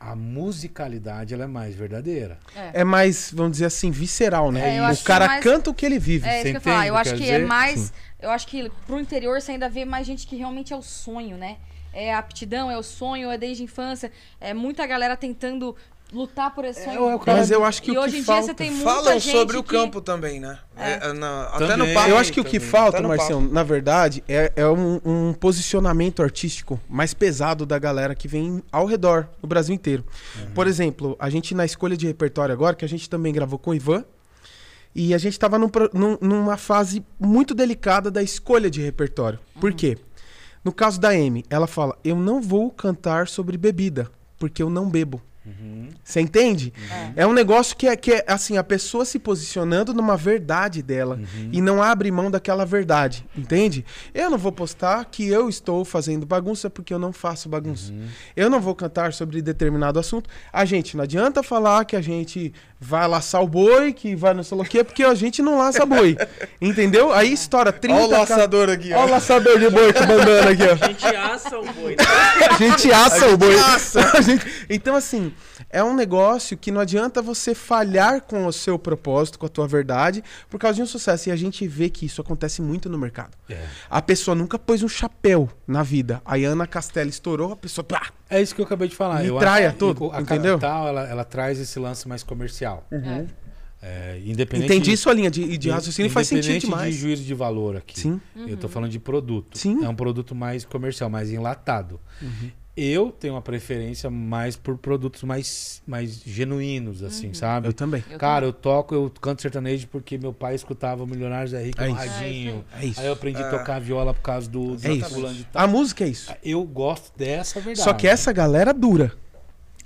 [0.00, 2.38] a musicalidade ela é mais verdadeira.
[2.72, 4.76] É mais, vamos dizer assim, visceral, né?
[4.76, 6.26] É, o cara é mais- canta o que ele vive.
[6.26, 6.86] É isso Você que eu ia falar.
[6.86, 7.46] Eu que acho que é dizer?
[7.46, 7.92] mais.
[8.18, 11.36] Eu acho que pro interior você ainda vê mais gente que realmente é o sonho,
[11.36, 11.58] né?
[11.92, 14.10] É a aptidão, é o sonho, é desde a infância.
[14.40, 15.76] É muita galera tentando
[16.12, 17.08] lutar por esse sonho.
[17.10, 18.40] é o cara- Mas eu acho que e o hoje que em falta...
[18.42, 20.58] dia você tem muita Falam gente sobre o que- campo também, né?
[20.76, 21.08] É.
[21.08, 21.88] É, na- até Também.
[21.88, 22.08] no papo.
[22.10, 22.68] Eu acho que o que também.
[22.68, 28.14] falta, Até Marcião, na verdade, é, é um, um posicionamento artístico mais pesado da galera
[28.14, 30.04] que vem ao redor, no Brasil inteiro.
[30.54, 33.70] Por exemplo, a gente na escolha de repertório agora, que a gente também gravou com
[33.70, 34.04] o Ivan,
[34.94, 39.38] e a gente tava num num- numa fase muito delicada da escolha de repertório.
[39.60, 39.96] Por quê?
[40.64, 44.90] No caso da Amy, ela fala: Eu não vou cantar sobre bebida, porque eu não
[44.90, 45.22] bebo.
[46.02, 46.72] Você entende?
[47.14, 47.26] É.
[47.26, 51.20] um negócio que é, que é assim, a pessoa se posicionando numa verdade dela
[51.52, 53.84] e não abre mão daquela verdade, entende?
[54.12, 57.92] Eu não vou postar que eu estou fazendo bagunça porque eu não faço bagunça.
[58.36, 60.28] Eu não vou cantar sobre determinado assunto.
[60.52, 64.42] A gente não adianta falar que a gente vai laçar o boi, que vai não
[64.42, 66.16] sei o quê, porque a gente não laça boi.
[66.60, 67.12] Entendeu?
[67.12, 69.10] Aí estoura 30 Olha o ca- laçador aqui, Olha o ó.
[69.10, 70.84] laçador de boi que mandando aqui, ó.
[70.84, 71.96] A gente assa o boi.
[71.96, 72.04] né?
[72.48, 73.58] A gente assa o boi.
[73.58, 74.00] assa.
[74.16, 75.32] A gente- Então, assim,
[75.70, 79.68] é um negócio que não adianta você falhar com o seu propósito, com a tua
[79.68, 81.28] verdade, por causa de um sucesso.
[81.28, 83.36] E a gente vê que isso acontece muito no mercado.
[83.48, 83.64] É.
[83.88, 86.20] A pessoa nunca pôs um chapéu na vida.
[86.24, 87.84] A Ana Castela estourou, a pessoa.
[87.84, 89.22] Pá, É isso que eu acabei de falar.
[89.68, 90.58] Acho que tudo, a entendeu?
[90.58, 92.84] Capital, ela, ela traz esse lance mais comercial.
[92.90, 93.26] É.
[93.82, 96.94] É, independente Entendi sua linha de, de raciocínio faz sentido independente demais.
[96.94, 97.98] de juízo de valor aqui.
[97.98, 98.20] Sim.
[98.36, 99.56] Eu tô falando de produto.
[99.56, 99.82] Sim.
[99.82, 101.98] É um produto mais comercial, mais enlatado.
[102.82, 107.68] Eu tenho uma preferência mais por produtos mais, mais genuínos, assim, sabe?
[107.68, 108.02] Eu também.
[108.10, 111.88] Eu Cara, eu toco, eu canto sertanejo porque meu pai escutava Milionários da Rica É
[111.88, 112.06] no isso.
[112.08, 112.64] radinho.
[112.80, 113.00] É isso.
[113.00, 113.50] Aí eu aprendi a É.
[113.50, 115.10] tocar viola por causa do, do É isso.
[115.10, 115.62] fulano de tal.
[115.62, 116.34] A música é isso.
[116.42, 117.82] Eu gosto dessa verdade.
[117.84, 119.12] Só que essa galera dura.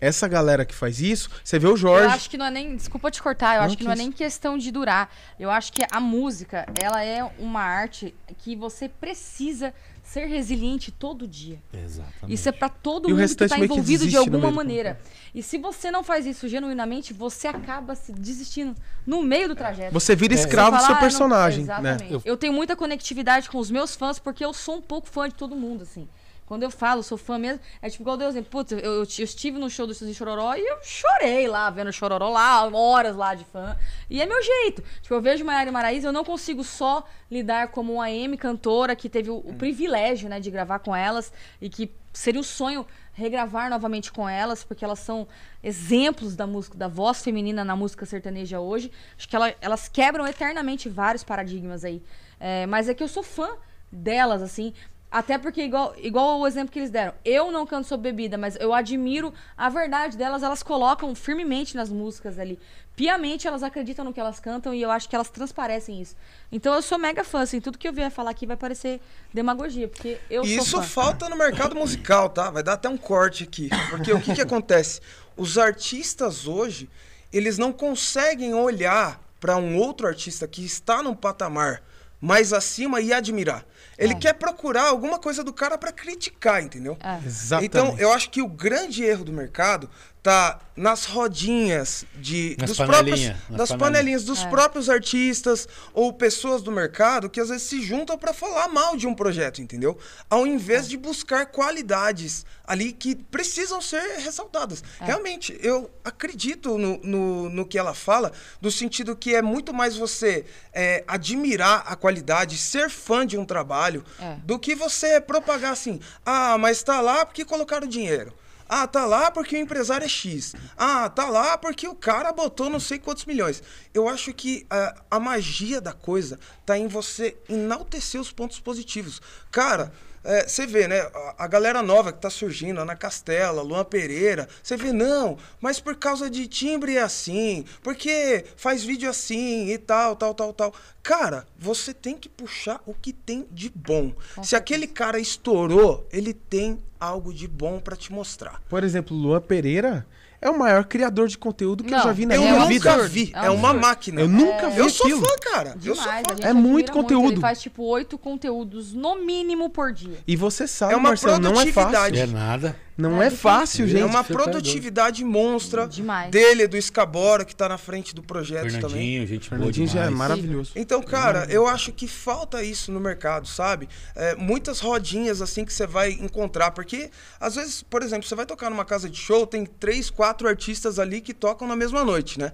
[0.00, 2.14] Essa galera que faz isso, você vê o Eu Jorge.
[2.14, 2.76] acho que não é nem.
[2.76, 4.02] Desculpa te cortar, eu Não, acho que que não é isso.
[4.02, 5.10] nem questão de durar.
[5.40, 9.72] Eu acho que a música, ela é uma arte que você precisa
[10.14, 11.60] ser resiliente todo dia.
[11.72, 12.32] Exatamente.
[12.32, 14.54] Isso é pra todo E mundo que restante tá meio que envolvido de alguma do
[14.54, 15.00] maneira.
[15.34, 18.74] E se você não faz isso genuinamente, você acaba se desistindo
[19.04, 19.92] no meio do trajeto.
[19.92, 20.36] Você vira É.
[20.36, 21.72] escravo do Você seu "Ah, não-" personagem, né?
[21.74, 22.12] Exatamente.
[22.12, 22.36] Eu- Eu...
[22.36, 25.56] tenho muita conectividade com os meus fãs, porque eu sou um pouco fã de todo
[25.56, 26.08] mundo, assim.
[26.46, 29.58] Quando eu falo, sou fã mesmo, é tipo igual Deus, putz, eu, eu, eu estive
[29.58, 33.34] no show do Suzy Chororó e eu chorei lá, vendo o Chororó lá, horas lá
[33.34, 33.76] de fã.
[34.10, 34.82] E é meu jeito.
[35.00, 38.94] Tipo, eu vejo Maiara e Maraísa, eu não consigo só lidar como uma M cantora
[38.94, 42.86] que teve o, o privilégio, né, de gravar com elas e que seria o sonho
[43.14, 45.26] regravar novamente com elas, porque elas são
[45.62, 48.90] exemplos da música, da voz feminina na música sertaneja hoje.
[49.16, 52.02] Acho que ela- elas quebram eternamente vários paradigmas aí.
[52.38, 53.48] É, mas é que eu sou fã
[53.90, 54.74] delas, assim.
[55.14, 58.56] Até porque, igual, igual o exemplo que eles deram, eu não canto sobre bebida, mas
[58.58, 62.58] eu admiro a verdade delas, elas colocam firmemente nas músicas ali.
[62.96, 66.16] Piamente elas acreditam no que elas cantam e eu acho que elas transparecem isso.
[66.50, 69.00] Então eu sou mega fã, assim, tudo que eu vier falar aqui vai parecer
[69.32, 72.50] demagogia, porque eu E sou isso falta no mercado musical, tá?
[72.50, 73.70] Vai dar até um corte aqui.
[73.90, 75.00] Porque o que, que acontece?
[75.36, 76.90] Os artistas hoje,
[77.32, 81.84] eles não conseguem olhar para um outro artista que está num patamar
[82.20, 83.64] mais acima e admirar.
[83.98, 84.16] Ele É.
[84.16, 86.96] quer procurar alguma coisa do cara para criticar, entendeu?
[87.02, 87.24] É.
[87.24, 87.66] Exatamente.
[87.66, 89.88] Então, eu acho que o grande erro do mercado
[90.24, 93.78] tá nas rodinhas de Nas dos panelinha, próprios nas das panelinha.
[93.78, 98.66] panelinhas dos próprios artistas ou pessoas do mercado que às vezes se juntam para falar
[98.68, 99.96] mal de um projeto, entendeu?
[100.28, 104.82] Ao invés de buscar qualidades ali que precisam ser ressaltadas.
[104.98, 109.94] Realmente, eu acredito no, no, no que ela fala, do sentido que é muito mais
[109.94, 114.36] você é, admirar a qualidade, ser fã de um trabalho, É.
[114.42, 118.32] do que você propagar assim, ah, mas tá lá porque colocaram dinheiro.
[118.68, 120.54] Ah, tá lá porque o empresário é X.
[120.76, 123.62] Ah, tá lá porque o cara botou não sei quantos milhões.
[123.92, 129.20] Eu acho que ah, a magia da coisa tá em você enaltecer os pontos positivos.
[129.50, 129.92] Cara,
[130.24, 131.00] é, você vê, né?
[131.00, 135.78] A, a galera nova que tá surgindo, Ana Castela, Luan Pereira, você vê, não, mas
[135.78, 140.74] por causa de timbre é assim, porque faz vídeo assim e tal, tal, tal, tal.
[141.02, 144.12] Cara, você tem que puxar o que tem de bom.
[144.42, 148.62] Se aquele cara estourou, ele tem algo de bom pra te mostrar.
[148.68, 150.06] Por exemplo, Luan Pereira
[150.44, 152.66] é o maior criador de conteúdo que eu Não, já vi na Eu é minha
[152.66, 152.74] vida.
[152.74, 153.32] nunca absurdo, vi.
[153.34, 153.86] é um É uma absurdo.
[153.86, 154.20] máquina.
[154.20, 155.20] Eu nunca vi Eu sou aquilo.
[155.26, 155.76] fã, cara.
[155.82, 156.48] Eu sou Demais, fã.
[156.48, 157.32] É muito conteúdo.
[157.32, 160.18] Ele faz tipo oito conteúdos no mínimo por dia.
[160.26, 162.16] E você sabe, É uma Marcelo, não é fácil.
[162.16, 162.76] É nada.
[162.96, 164.00] Não É é, fácil, gente.
[164.00, 166.30] É uma tá produtividade monstra Demais.
[166.30, 168.80] dele, do Escabora, que tá na frente do projeto também.
[168.80, 170.72] Fernandinho, gente boa Fernandinho já é maravilhoso.
[170.76, 173.88] Então, cara, eu acho que falta isso no mercado, sabe?
[174.14, 176.70] É, muitas rodinhas assim que você vai encontrar.
[176.70, 180.46] Porque, às vezes, por exemplo, você vai tocar numa casa de show, tem três, quatro
[180.46, 182.52] artistas ali que tocam na mesma noite, né?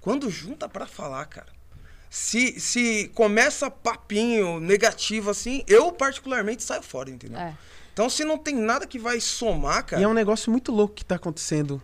[0.00, 1.48] Quando junta pra falar, cara.
[2.08, 7.38] Se, se começa papinho negativo assim, eu particularmente saio fora, entendeu?
[7.38, 7.54] É.
[8.00, 10.00] Então, se não tem nada que vai somar, cara.
[10.00, 11.82] E é um negócio muito louco que tá acontecendo.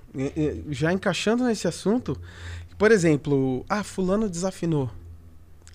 [0.71, 2.19] Já encaixando nesse assunto,
[2.79, 4.91] por exemplo, ah, fulano desafinou.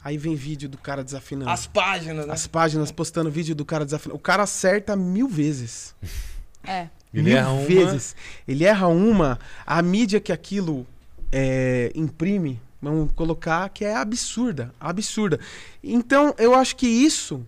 [0.04, 1.52] Aí vem vídeo do cara desafinando.
[1.52, 2.34] As páginas, né?
[2.34, 4.16] As páginas postando vídeo do cara desafinando.
[4.16, 5.96] O cara acerta mil vezes.
[6.64, 6.90] É.
[7.12, 8.16] Ele mil erra uma- vezes.
[8.48, 10.86] Ele erra uma, a mídia que aquilo
[11.32, 14.72] é, imprime, vamos colocar, que é absurda.
[14.80, 15.40] Absurda.
[15.84, 17.44] Então, eu acho que isso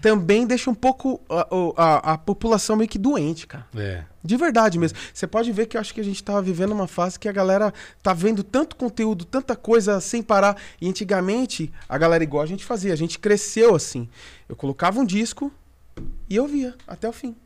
[0.00, 3.66] também deixa um pouco a, a- a população meio que doente, cara.
[3.76, 4.04] É.
[4.22, 4.98] De verdade mesmo.
[5.12, 7.32] Você pode ver que eu acho que a gente tá vivendo uma fase que a
[7.32, 10.56] galera tá vendo tanto conteúdo, tanta coisa sem parar.
[10.80, 14.08] E antigamente, a galera igual a gente fazia, a gente cresceu assim.
[14.48, 15.52] Eu colocava um disco
[16.28, 17.36] e eu via até o fim.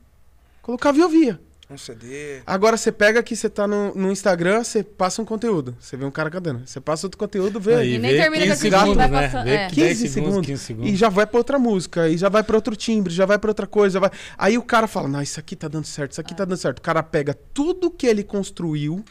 [0.63, 1.41] Colocava e eu via.
[1.71, 2.41] Um CD.
[2.47, 5.77] Agora você pega aqui, você tá no, no Instagram, você passa um conteúdo.
[5.79, 6.63] Você vê um cara cantando.
[6.67, 7.75] Você passa outro conteúdo, vê.
[7.75, 9.23] Aí E nem vê termina 15 com aquilo, segundos, vai né?
[9.29, 9.69] passando- Vê é.
[9.69, 10.91] 10 15 segundos, 15 segundos.
[10.91, 13.51] e já vai pra outra música, e já vai pra outro timbre, já vai pra
[13.51, 14.11] outra coisa, vai.
[14.39, 16.79] Aí o cara fala: "Não, isso aqui tá dando certo, isso aqui tá dando certo".
[16.79, 19.05] O cara pega tudo que ele construiu,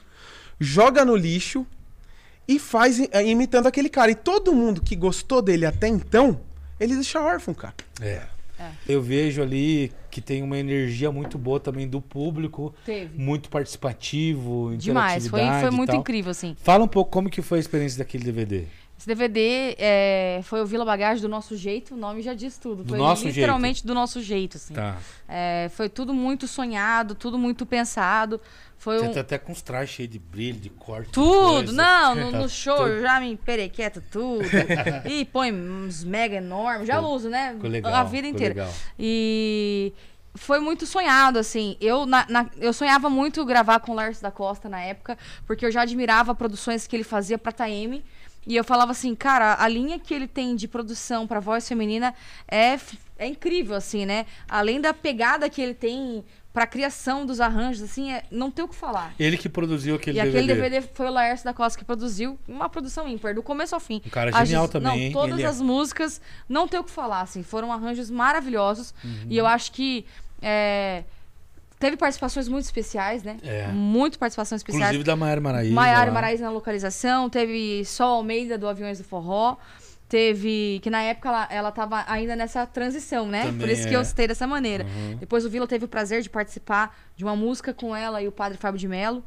[0.59, 1.63] joga no lixo
[2.47, 4.09] e faz i- imitando aquele cara.
[4.09, 6.41] E todo mundo que gostou dele até então,
[6.79, 7.75] ele deixa órfão, cara.
[8.01, 8.23] É.
[8.59, 8.71] É.
[8.89, 13.15] Eu vejo ali que tem uma energia muito boa também do público, Teve.
[13.21, 15.27] muito participativo, Demais.
[15.27, 16.57] Foi, foi muito incrível, assim.
[16.63, 18.63] Fala um pouco como que foi a experiência daquele DVD.
[18.97, 22.83] Esse DVD é, foi o Vila Bagagem do nosso jeito, o nome já diz tudo.
[22.83, 24.73] Do foi nosso literalmente do nosso jeito, assim.
[24.73, 24.97] Tá.
[25.29, 28.41] É, foi tudo muito sonhado, tudo muito pensado.
[28.79, 29.13] Foi Você um...
[29.13, 31.07] tá até com os trajes cheios de brilho, de corte.
[31.07, 31.71] de Tudo, coisa.
[31.73, 34.43] não, no, Tá no show tudo- já me perequeta tudo.
[35.09, 37.55] e põe uns mega enormes, já uso, né?
[37.61, 38.53] legal, a vida inteira.
[38.53, 38.73] legal.
[38.97, 39.93] E
[40.37, 41.75] foi muito sonhado, assim.
[41.81, 45.65] Eu, na- na- eu sonhava muito gravar com o Lars da Costa na época, porque
[45.65, 48.03] eu já admirava produções que ele fazia pra Taeme.
[48.45, 52.13] E eu falava assim, cara, a linha que ele tem de produção pra voz feminina
[52.47, 52.79] é,
[53.17, 54.25] é incrível, assim, né?
[54.47, 56.23] Além da pegada que ele tem
[56.53, 59.13] pra criação dos arranjos, assim, é, não tem o que falar.
[59.19, 60.37] Ele que produziu aquele E DVD.
[60.53, 63.81] aquele DVD foi o Laércio da Costa que produziu, uma produção ímpar, do começo ao
[63.81, 64.01] fim.
[64.05, 65.11] Um cara As- genial também, não, hein?
[65.11, 65.45] Todas Ele é.
[65.45, 68.93] as músicas, não tem o que falar, assim, foram arranjos maravilhosos.
[69.03, 69.27] Uhum.
[69.29, 70.05] E eu acho que
[70.41, 71.03] é,
[71.79, 73.37] teve participações muito especiais, né?
[73.43, 73.67] É.
[73.67, 74.85] Muito participações especiais.
[74.89, 75.73] Inclusive da Maiara Maraíza.
[75.73, 76.11] Maiara.
[76.11, 79.57] Maraíza na localização, teve Sol Almeida do Aviões do Forró.
[80.09, 80.79] Teve.
[80.81, 83.45] Que na época ela, ela tava ainda nessa transição, né?
[83.45, 83.97] Também Por isso que é.
[83.97, 84.85] eu citei dessa maneira.
[84.85, 85.17] Uhum.
[85.17, 88.31] Depois o Vila teve o prazer de participar de uma música com ela e o
[88.31, 89.21] padre Fábio de Mello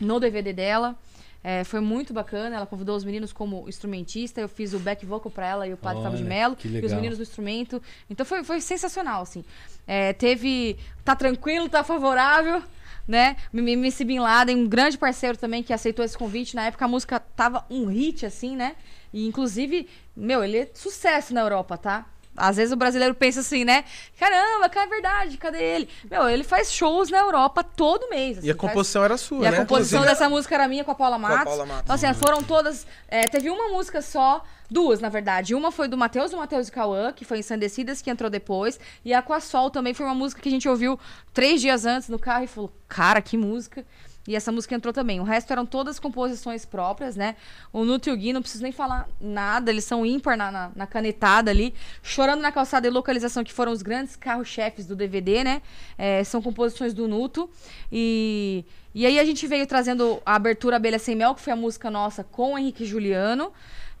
[0.00, 0.96] no DVD dela.
[1.42, 2.56] É, foi muito bacana.
[2.56, 4.40] Ela convidou os meninos como instrumentista.
[4.40, 6.56] Eu fiz o back vocal pra ela e o padre Fábio de Mello.
[6.82, 7.82] E os meninos no instrumento.
[8.08, 9.44] Então foi, foi sensacional, assim.
[9.86, 12.62] É, teve Tá Tranquilo, Tá Favorável,
[13.08, 13.36] né?
[13.52, 16.54] MC Bin Laden, um grande parceiro também que aceitou esse convite.
[16.54, 18.76] Na época a música tava um hit, assim, né?
[19.12, 22.06] E inclusive, meu, ele é sucesso na Europa, tá?
[22.36, 23.84] Às vezes o brasileiro pensa assim, né?
[24.18, 25.88] Caramba, cara, é verdade, cadê ele?
[26.10, 28.38] Meu, ele faz shows na Europa todo mês.
[28.38, 29.56] assim, E a faz- composição era sua, e a né?
[29.58, 31.44] composição Inclusive- dessa música era minha com a Paula Matos.
[31.44, 31.82] Paula Matos.
[31.84, 32.86] Então, assim, foram todas.
[33.08, 35.54] é, teve uma música só, duas, na verdade.
[35.54, 38.78] Uma foi do Matheus, do Matheus e Cauã, que foi Ensandecidas, que entrou depois.
[39.04, 40.98] E a Com a Sol também foi uma música que a gente ouviu
[41.34, 43.84] três dias antes no carro e falou: Cara, que música.
[44.28, 45.18] E essa música entrou também.
[45.18, 47.36] O resto eram todas composições próprias, né?
[47.72, 50.72] O Nuto e o Gui, não preciso nem falar nada, eles são ímpar na, na,
[50.76, 51.74] na canetada ali.
[52.02, 55.62] Chorando na calçada e localização, que foram os grandes carros-chefes do DVD, né?
[55.96, 57.48] É, são composições do Nuto.
[57.90, 61.56] E, e aí a gente veio trazendo a abertura Abelha Sem Mel, que foi a
[61.56, 63.52] música nossa com o Henrique Juliano.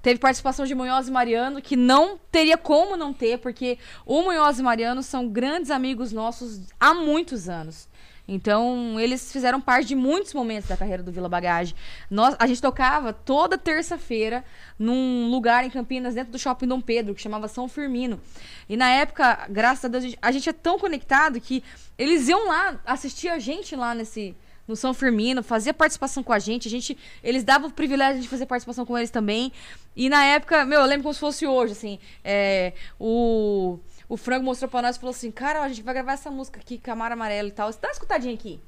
[0.02, 4.58] Teve participação de Munhoz e Mariano, que não teria como não ter, porque o Munhoz
[4.58, 7.89] e Mariano são grandes amigos nossos há muitos anos.
[8.32, 11.74] Então, eles fizeram parte de muitos momentos da carreira do Vila Bagagem.
[12.08, 14.44] Nós, a gente tocava toda terça-feira
[14.78, 18.20] num lugar em Campinas, dentro do Shopping Dom Pedro, que chamava São Firmino.
[18.68, 21.64] E na época, graças a Deus, a gente, a gente é tão conectado que
[21.98, 24.36] eles iam lá assistir a gente lá nesse,
[24.68, 26.68] no São Firmino, fazia participação com a gente.
[26.68, 29.52] A gente, eles davam o privilégio de fazer participação com eles também.
[29.96, 33.80] E na época, meu, eu lembro como se fosse hoje, assim, é, o,
[34.10, 36.58] o Frango mostrou pra nós e falou assim, cara, a gente vai gravar essa música
[36.58, 37.72] aqui, Camara Amarelo e tal.
[37.72, 38.60] Você dá uma escutadinha aqui.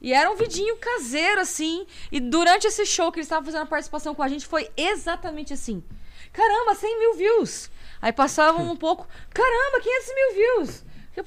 [0.00, 1.86] E era um vidinho caseiro, assim.
[2.10, 5.52] E durante esse show que eles estavam fazendo a participação com a gente, foi exatamente
[5.52, 5.84] assim.
[6.32, 7.70] Caramba, 100 mil views.
[8.00, 10.84] Aí passavam um pouco, caramba, 500 mil views.
[11.14, 11.24] Eu,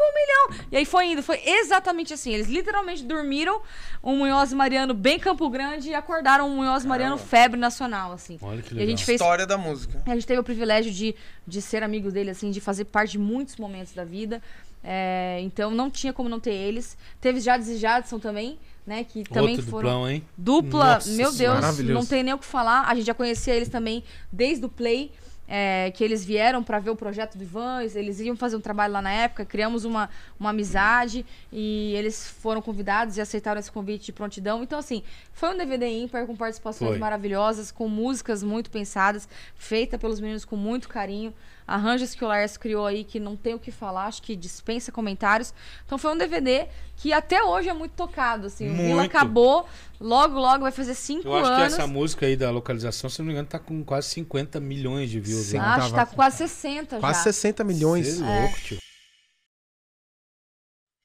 [0.00, 0.14] um
[0.54, 0.66] milhão.
[0.70, 2.32] E aí foi indo, foi exatamente assim.
[2.32, 3.60] Eles literalmente dormiram
[4.02, 8.38] um Munhoz Mariano bem Campo Grande e acordaram um Munhoz Mariano febre nacional, assim.
[8.42, 8.90] Olha que E a legal.
[8.90, 10.02] gente fez História da música.
[10.06, 11.14] a gente teve o privilégio de,
[11.46, 14.42] de ser amigo dele, assim, de fazer parte de muitos momentos da vida.
[14.84, 16.96] É, então não tinha como não ter eles.
[17.20, 19.04] Teve Jades e Jadson também, né?
[19.04, 19.88] Que também Outro foram.
[19.88, 20.26] duplão, hein?
[20.36, 22.88] Dupla, Nossa meu Deus, não tem nem o que falar.
[22.88, 24.02] A gente já conhecia eles também
[24.32, 25.12] desde o Play.
[25.54, 28.94] É, que eles vieram para ver o projeto do Ivan, eles iam fazer um trabalho
[28.94, 30.08] lá na época, criamos uma,
[30.40, 34.62] uma amizade e eles foram convidados e aceitaram esse convite de prontidão.
[34.62, 36.98] Então, assim, foi um DVD ímpar com participações Foi.
[36.98, 41.34] maravilhosas, com músicas muito pensadas, feita pelos meninos com muito carinho.
[41.66, 44.90] Arranjos que o Lars criou aí que não tem o que falar, acho que dispensa
[44.92, 45.54] comentários.
[45.86, 48.68] Então foi um DVD que até hoje é muito tocado, assim.
[48.70, 49.06] O Vila Muito.
[49.16, 49.66] acabou,
[50.00, 51.72] logo, logo vai fazer cinco Eu acho que anos.
[51.74, 55.18] essa música aí da localização, se não me engano, tá com quase 50 milhões de
[55.20, 55.46] views.
[55.46, 55.58] Sim.
[55.58, 55.64] né?
[55.64, 57.24] Acho que tá com quase 60 Quase já.
[57.24, 58.06] 60 milhões.
[58.06, 58.78] Cê é louco, tio.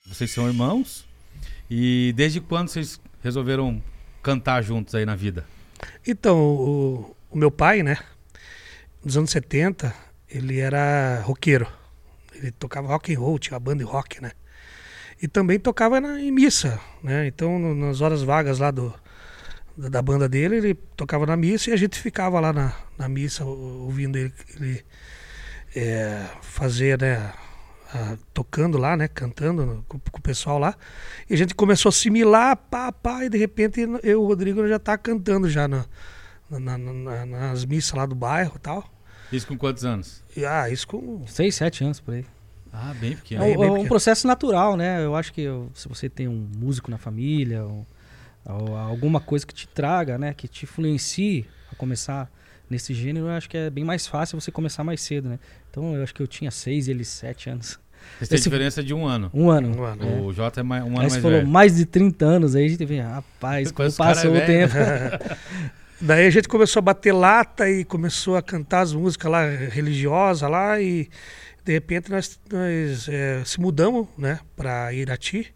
[0.06, 1.06] Vocês são irmãos?
[1.70, 3.82] E desde quando vocês resolveram
[4.24, 5.46] cantar juntos aí na vida?
[6.06, 7.98] Então, o, o meu pai, né,
[9.04, 9.94] nos anos 70,
[10.30, 11.68] ele era roqueiro.
[12.36, 14.32] Ele tocava rock and roll, tinha uma banda de rock, né?
[15.22, 17.26] E também tocava na, em missa, né?
[17.28, 18.94] Então, no- nas horas vagas lá do,
[19.76, 23.10] da, da banda dele, ele tocava na missa e a gente ficava lá na, na
[23.10, 24.86] missa ou- ouvindo ele, ele
[25.76, 27.34] é, fazer, né?
[27.94, 29.08] a- tocando lá, né?
[29.08, 30.76] Cantando no- com, com o pessoal lá.
[31.30, 34.68] E a gente começou a assimilar, pá, pá, e de repente eu e o Rodrigo
[34.68, 35.86] já tá cantando já na-
[36.50, 36.78] na-
[37.26, 38.84] nas missas lá do bairro e tal.
[39.32, 40.22] Isso com quantos anos?
[40.36, 41.26] E, ah, isso com.
[41.28, 42.26] Seis, sete anos por aí.
[42.72, 43.44] Ah, bem É, pequeno.
[43.44, 43.90] Aí, um- bem é um pequeno.
[43.90, 45.04] processo natural, né?
[45.04, 47.86] Eu acho que eu- se você tem um músico na família, ou,
[48.46, 50.34] ou alguma coisa que te traga, né?
[50.34, 52.30] Que te influencie a começar
[52.70, 55.40] nesse gênero, eu acho que é bem mais fácil você começar mais cedo, né?
[55.72, 57.80] Então eu acho que eu tinha seis e ele sete anos.
[58.20, 59.30] Vocês têm esse- diferença de um ano.
[59.34, 59.76] Um ano.
[59.76, 60.26] Um ano.
[60.26, 61.50] O Jota é mais, um ano Aí mais você falou velho.
[61.50, 64.46] mais de 30 anos, aí a gente vê, rapaz, como passou é o velho.
[64.70, 64.74] tempo.
[66.00, 70.48] Daí a gente começou a bater lata e começou a cantar as músicas lá religiosas
[70.48, 71.10] lá e
[71.66, 75.52] de repente nós, nós eh, se mudamos, né, para Irati.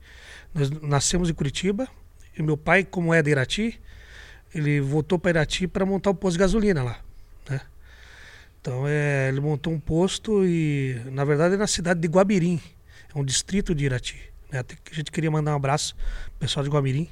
[0.51, 1.87] Nós nascemos em Curitiba
[2.35, 3.79] e meu pai, como é de Irati,
[4.53, 6.99] ele voltou para Irati para montar um posto de gasolina lá,
[7.47, 7.61] né?
[8.59, 12.59] Então é, ele montou um posto e na verdade é na cidade de Guabirim,
[13.13, 14.19] é um distrito de Irati.
[14.51, 14.57] Né?
[14.57, 15.95] Até que a gente queria mandar um abraço
[16.39, 17.07] pessoal de Guabirim.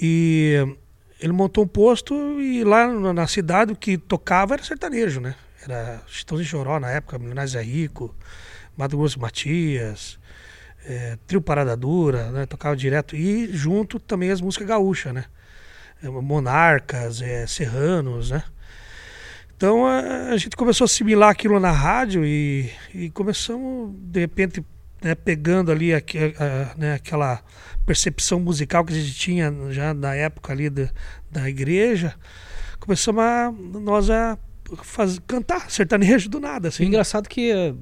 [0.00, 0.76] E
[1.20, 5.34] ele montou um posto e lá na- cidade o que tocava era sertanejo, né?
[5.62, 8.14] Era Chitãozinho Choró na época, Milionários é Rico,
[8.76, 10.18] Mato Grosso Matias,
[10.84, 12.46] eh, Trio Parada Dura, né?
[12.46, 13.16] Tocava direto.
[13.16, 15.24] E junto também as músicas gaúchas, né?
[16.02, 18.42] Eh, Monarcas, eh, Serranos, né?
[19.56, 24.64] Então a, a gente começou a assimilar aquilo na rádio e, e começamos, de repente,
[25.04, 27.40] né, pegando ali aque- a- né, aquela
[27.86, 30.88] percepção musical que a gente tinha já na época ali da,
[31.30, 32.14] da igreja,
[32.80, 34.38] começamos a nós a
[34.82, 36.84] faz, cantar sertanejo do nada, assim.
[36.86, 37.74] engraçado que eh,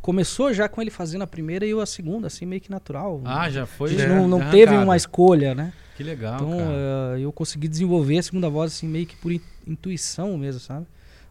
[0.00, 3.22] começou já com ele fazendo a primeira e eu a segunda, assim, meio que natural.
[3.24, 3.90] Ah, já a foi.
[3.90, 5.72] gente já- não, não já teve uma escolha, né?
[5.96, 6.70] Que legal, Então cara.
[7.16, 10.86] eh, eu consegui desenvolver a segunda voz assim meio que por in- intuição mesmo, sabe?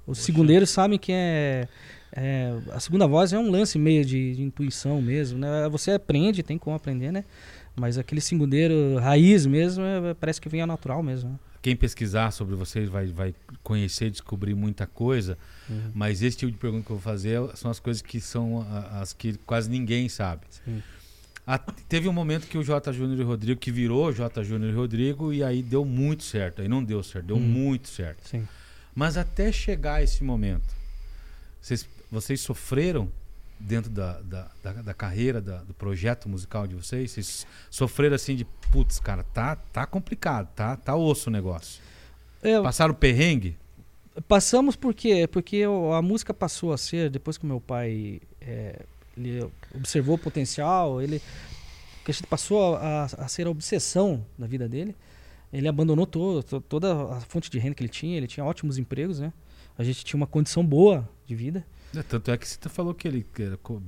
[0.08, 1.68] Os segundeiros sabem que é,
[2.16, 5.68] é- a segunda voz é um lance meio de, de intuição mesmo, né?
[5.70, 7.24] Você aprende, tem como aprender, né?
[7.76, 11.32] Mas aquele segundeiro raiz mesmo, é- parece que vem ao natural mesmo.
[11.32, 11.40] né?
[11.62, 15.38] Quem pesquisar sobre vocês vai, vai conhecer, descobrir muita coisa.
[15.70, 15.92] Uhum.
[15.94, 19.00] Mas esse tipo de pergunta que eu vou fazer são as coisas que são a-
[19.02, 20.42] as que quase ninguém sabe.
[20.66, 20.84] Sim.
[21.48, 22.92] A- teve um momento que o J.
[22.92, 24.44] Júnior e Rodrigo, que virou J.
[24.44, 26.62] Júnior e Rodrigo, e aí deu muito certo.
[26.62, 27.40] Aí não deu certo, deu Hum.
[27.40, 28.28] muito certo.
[28.28, 28.46] Sim.
[28.94, 30.68] Mas até chegar esse momento,
[31.62, 33.12] vocês, vocês sofreram
[33.60, 37.12] dentro da, da, da, da carreira, da- do projeto musical de vocês?
[37.12, 41.82] Vocês sofreram assim de, putz, cara, tá, tá complicado, tá, tá osso o negócio.
[42.42, 43.58] É, Passaram perrengue?
[44.28, 45.28] Passamos por quê?
[45.32, 45.64] Porque
[45.98, 48.82] a música passou a ser, depois que o meu pai é,
[49.18, 51.20] ele observou o potencial, ele
[52.06, 54.94] que a gente passou a, a ser a obsessão da vida dele.
[55.54, 58.78] Ele abandonou to- to- toda a fonte de renda que ele tinha, ele tinha ótimos
[58.78, 59.32] empregos, né?
[59.78, 61.66] A gente tinha uma condição boa de vida.
[61.96, 63.26] É, Tanto é que você falou que ele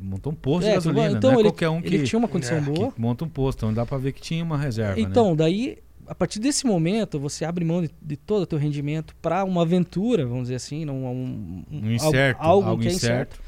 [0.01, 2.19] montou um posto É, de gasolina, então não é ele, qualquer um que, ele tinha
[2.19, 2.93] uma condição é, boa.
[2.97, 5.01] monta um posto, então dá pra ver que tinha uma reserva, né?
[5.01, 9.15] Então, daí, a partir desse momento, você abre mão de, de todo o teu rendimento
[9.21, 11.05] para uma aventura, vamos dizer assim, um,
[11.71, 13.39] Um algo- incerto, algo, algo que é incerto.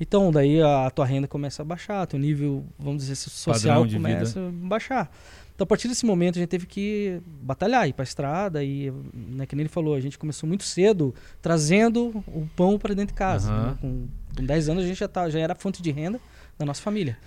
[0.00, 4.50] Então, daí a, tua renda começa a baixar, teu nível, vamos dizer, social começa a
[4.50, 5.12] baixar.
[5.60, 8.90] Então, a partir desse momento, a gente teve que batalhar, ir para a estrada e,
[9.12, 13.08] né, que nem ele falou, a gente começou muito cedo trazendo o pão para dentro
[13.08, 13.52] de casa.
[13.52, 13.66] Aham.
[13.66, 13.78] né?
[13.78, 16.18] Com, com 10 anos, a gente já, tá, já era fonte de renda
[16.58, 17.18] da nossa família.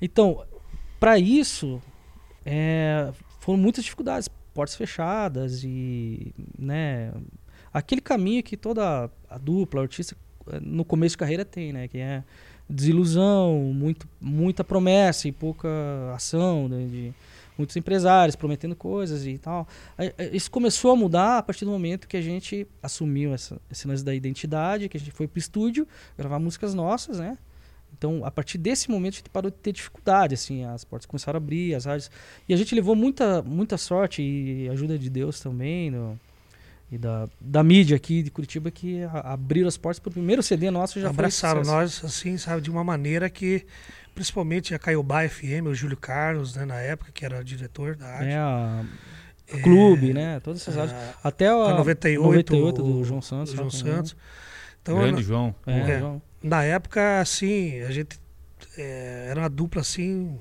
[0.00, 0.44] Então,
[1.00, 1.82] para isso,
[2.46, 7.12] é, foram muitas dificuldades, portas fechadas e, né,
[7.74, 10.14] aquele caminho que toda a dupla, o artista,
[10.52, 12.22] eh, no começo de carreira tem, né, que é
[12.70, 15.68] desilusão, muito, muita promessa e pouca
[16.14, 17.12] ação, né, de
[17.62, 19.66] muitos empresários prometendo coisas e tal.
[19.98, 23.86] Eh, Isso começou a mudar a partir do momento que a gente assumiu essa, esse
[23.88, 25.86] lance da identidade, que a gente foi pro estúdio
[26.18, 27.38] gravar músicas nossas, né?
[27.96, 31.36] Então, a partir desse momento, a gente parou de ter dificuldade, assim, as portas começaram
[31.36, 32.10] a abrir, as rádios.
[32.48, 36.18] E a gente levou muita, muita sorte e ajuda de Deus também, no-
[36.90, 40.42] e da, da mídia aqui de Curitiba, que a- abriram as portas para o primeiro
[40.42, 43.64] CD nosso já abraçaram foi nós, assim, sabe, de uma maneira que,
[44.14, 48.28] principalmente a Caiobá FM, o Júlio Carlos, né, na época, que era diretor da rádio.
[48.28, 48.84] É, a,
[49.48, 50.40] É, Clube, né?
[50.40, 53.52] Todas essas a- Até a, a 98, 98 do João Santos.
[53.52, 53.70] do João.
[53.70, 54.16] Santos.
[54.80, 55.54] Então, Grande na, João.
[55.66, 55.98] É, É.
[55.98, 56.22] João.
[56.42, 58.18] na época, assim, a gente
[58.78, 60.38] é, era uma dupla, assim,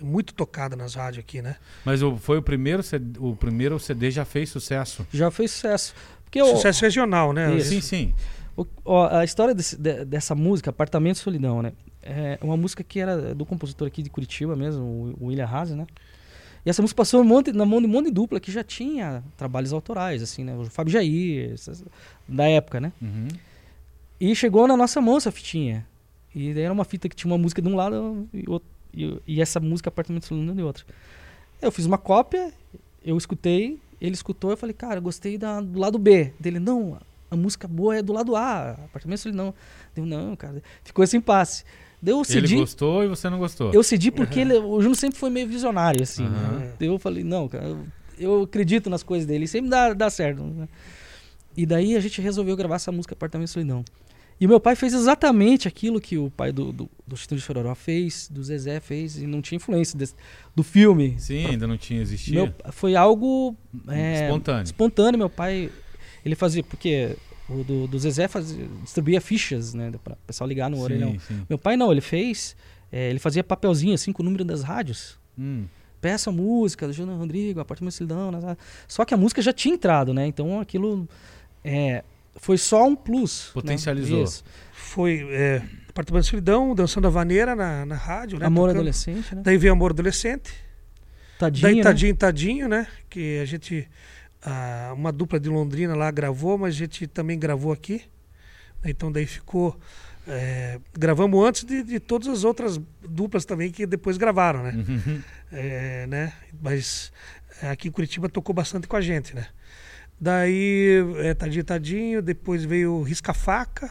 [0.00, 1.56] muito tocada nas rádios aqui, né?
[1.84, 5.06] Mas o, foi o primeiro, CD, o primeiro CD já fez sucesso.
[5.12, 5.94] Já fez sucesso.
[6.24, 7.54] Porque o, Sucesso regional, né?
[7.56, 7.68] Isso.
[7.70, 8.14] Sim, sim.
[8.56, 11.72] o- ó, a história desse- de- dessa música, Apartamento Solidão, né?
[12.08, 15.86] É uma música que era do compositor aqui de Curitiba mesmo, o, William Haas, né?
[16.64, 18.62] E essa música passou um monte- na mão de um monte de dupla que já
[18.64, 20.56] tinha trabalhos autorais, assim, né?
[20.56, 21.84] O Fábio Jair, essas-
[22.28, 22.92] da época, né?
[23.00, 23.28] Uhum.
[24.20, 25.86] E chegou na nossa mão essa fitinha.
[26.34, 28.44] E daí era uma fita que tinha uma música de um lado e,
[28.94, 30.84] e, e essa música Apartamento Solidão de outro.
[31.62, 32.52] Eu fiz uma cópia,
[33.04, 36.32] eu escutei, ele escutou, eu falei, cara, eu gostei da, do lado B.
[36.38, 36.98] Dele, não,
[37.30, 39.54] a música boa é do lado A, Apartamento Solidão.
[39.94, 41.64] Deu, não, cara, ficou esse impasse.
[42.06, 43.72] Deu, eu Ele cedi, gostou e você não gostou.
[43.72, 46.24] eu cedi porque ele, o Juno sempre foi meio visionário, assim.
[46.24, 46.58] Aham.
[46.58, 46.72] né?
[46.78, 47.78] Eu falei, não, cara, eu,
[48.16, 50.40] eu acredito nas coisas dele, sempre dá, dá certo.
[50.42, 50.68] né?
[51.56, 53.84] E daí a gente resolveu gravar essa música Apartamento Solidão.
[54.38, 57.42] E o meu pai fez exatamente aquilo que o pai do, do, do Chitão de
[57.42, 60.14] Chororó fez, do Zezé fez, e não tinha influência desse-
[60.54, 61.16] do filme.
[61.18, 62.54] Sim, ainda não tinha existido.
[62.70, 63.56] Foi algo
[63.88, 64.62] é, Espontâneo.
[64.64, 65.18] espontâneo.
[65.18, 65.72] Meu pai,
[66.24, 67.16] ele fazia, porque
[67.48, 71.12] o do, do Zezé fazia, distribuía fichas, né, para o pessoal ligar no orelhão.
[71.12, 71.46] Sim, sim.
[71.48, 72.56] Meu pai não, ele fez,
[72.90, 75.18] é, ele fazia papelzinho assim com o número das rádios.
[75.38, 75.64] Hum.
[76.00, 78.30] Peça a música do Júnior Rodrigo, Apartamento Solidão.
[78.30, 78.56] né?
[78.86, 80.26] Só que a música já tinha entrado, né?
[80.26, 81.08] Então aquilo
[81.64, 82.04] é,
[82.36, 83.46] foi só um plus.
[83.46, 83.52] né?
[83.54, 84.22] Potencializou.
[84.24, 84.44] Isso.
[84.72, 88.46] Foi é, Apartamento de Solidão, Dançando a Vaneira na, na rádio, né?
[88.46, 88.76] Amor tocando.
[88.80, 89.42] adolescente, né?
[89.44, 90.52] Daí veio Amor Adolescente.
[91.38, 91.82] Tadinho, Daí né?
[91.82, 92.86] Tadinho, Tadinho, né?
[93.10, 93.88] Que a gente,
[94.46, 98.02] ah, uma dupla de Londrina lá gravou, mas a gente também gravou aqui.
[98.84, 99.76] Então daí ficou,
[100.28, 104.72] é, gravamos antes de, de todas as outras duplas também que depois gravaram, né?
[104.76, 105.22] Uhum.
[105.50, 106.32] É, né?
[106.62, 107.12] Mas
[107.60, 109.48] aqui em Curitiba tocou bastante com a gente, né?
[110.20, 113.90] Daí, é, Tadinho, Tadinho, depois veio Risca Faca,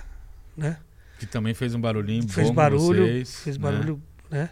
[0.56, 0.78] né?
[1.20, 3.62] Que também fez um barulhinho fez bom barulho, vocês, fez né?
[3.62, 4.02] barulho,
[4.32, 4.50] né?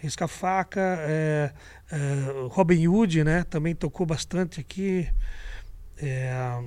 [0.00, 1.52] Risca Faca, é,
[1.92, 1.96] é,
[2.48, 3.44] Robin Hood, né?
[3.50, 5.06] Também tocou bastante aqui.
[5.98, 6.58] É,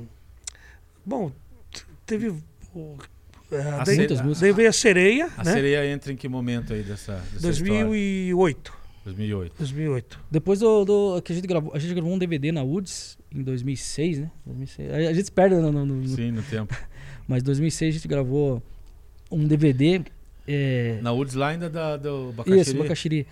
[1.05, 1.31] bom,
[2.05, 2.33] teve
[2.75, 2.97] o-
[3.51, 4.39] é, A daí, Muitas músicas.
[4.41, 5.53] daí veio a Sereia, A né?
[5.53, 7.85] sereia entra em que momento aí dessa, dessa história?
[7.85, 8.73] 2008,
[9.05, 9.55] 2008.
[9.57, 10.19] 2008.
[10.31, 13.41] Depois do, do- que a gente gravou, a gente gravou um DVD na UDS em
[13.41, 14.31] 2006, né?
[14.45, 14.91] 2006.
[14.91, 16.75] A, a gente se perde no, no- no- Sim, no tempo.
[17.27, 18.61] mas 2006 a gente gravou
[19.31, 20.01] um DVD
[20.47, 22.61] é, Na UDS lá ainda da, do Bacaxiri.
[22.61, 23.27] Isso, Bacaxiri.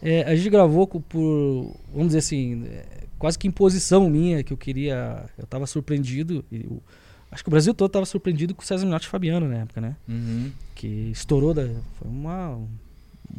[0.00, 2.84] É, a gente gravou por, vamos dizer assim, é,
[3.18, 5.24] quase que imposição minha, que eu queria.
[5.38, 6.44] Eu tava surpreendido.
[6.50, 6.82] e o-
[7.30, 9.80] acho que o Brasil todo tava surpreendido com o César Minotti e Fabiano na época,
[9.80, 9.96] né?
[10.08, 10.50] Uhum.
[10.74, 11.62] Que estourou da.
[11.98, 12.68] Foi uma, um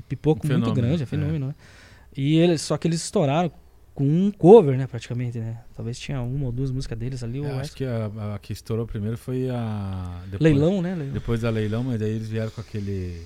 [0.07, 1.05] pipoco Um muito fenômeno, grande, é é.
[1.05, 1.55] fenômeno, né?
[2.15, 3.51] E eles, só que eles estouraram
[3.93, 5.59] com um cover, né, praticamente, né?
[5.75, 7.39] Talvez tinha uma ou duas músicas deles ali.
[7.39, 10.21] o É, acho que a, a que estourou primeiro foi a.
[10.25, 10.95] Depois, Leilão, né?
[10.95, 11.13] Leilão.
[11.13, 13.25] Depois da leilão, mas aí eles vieram com aquele.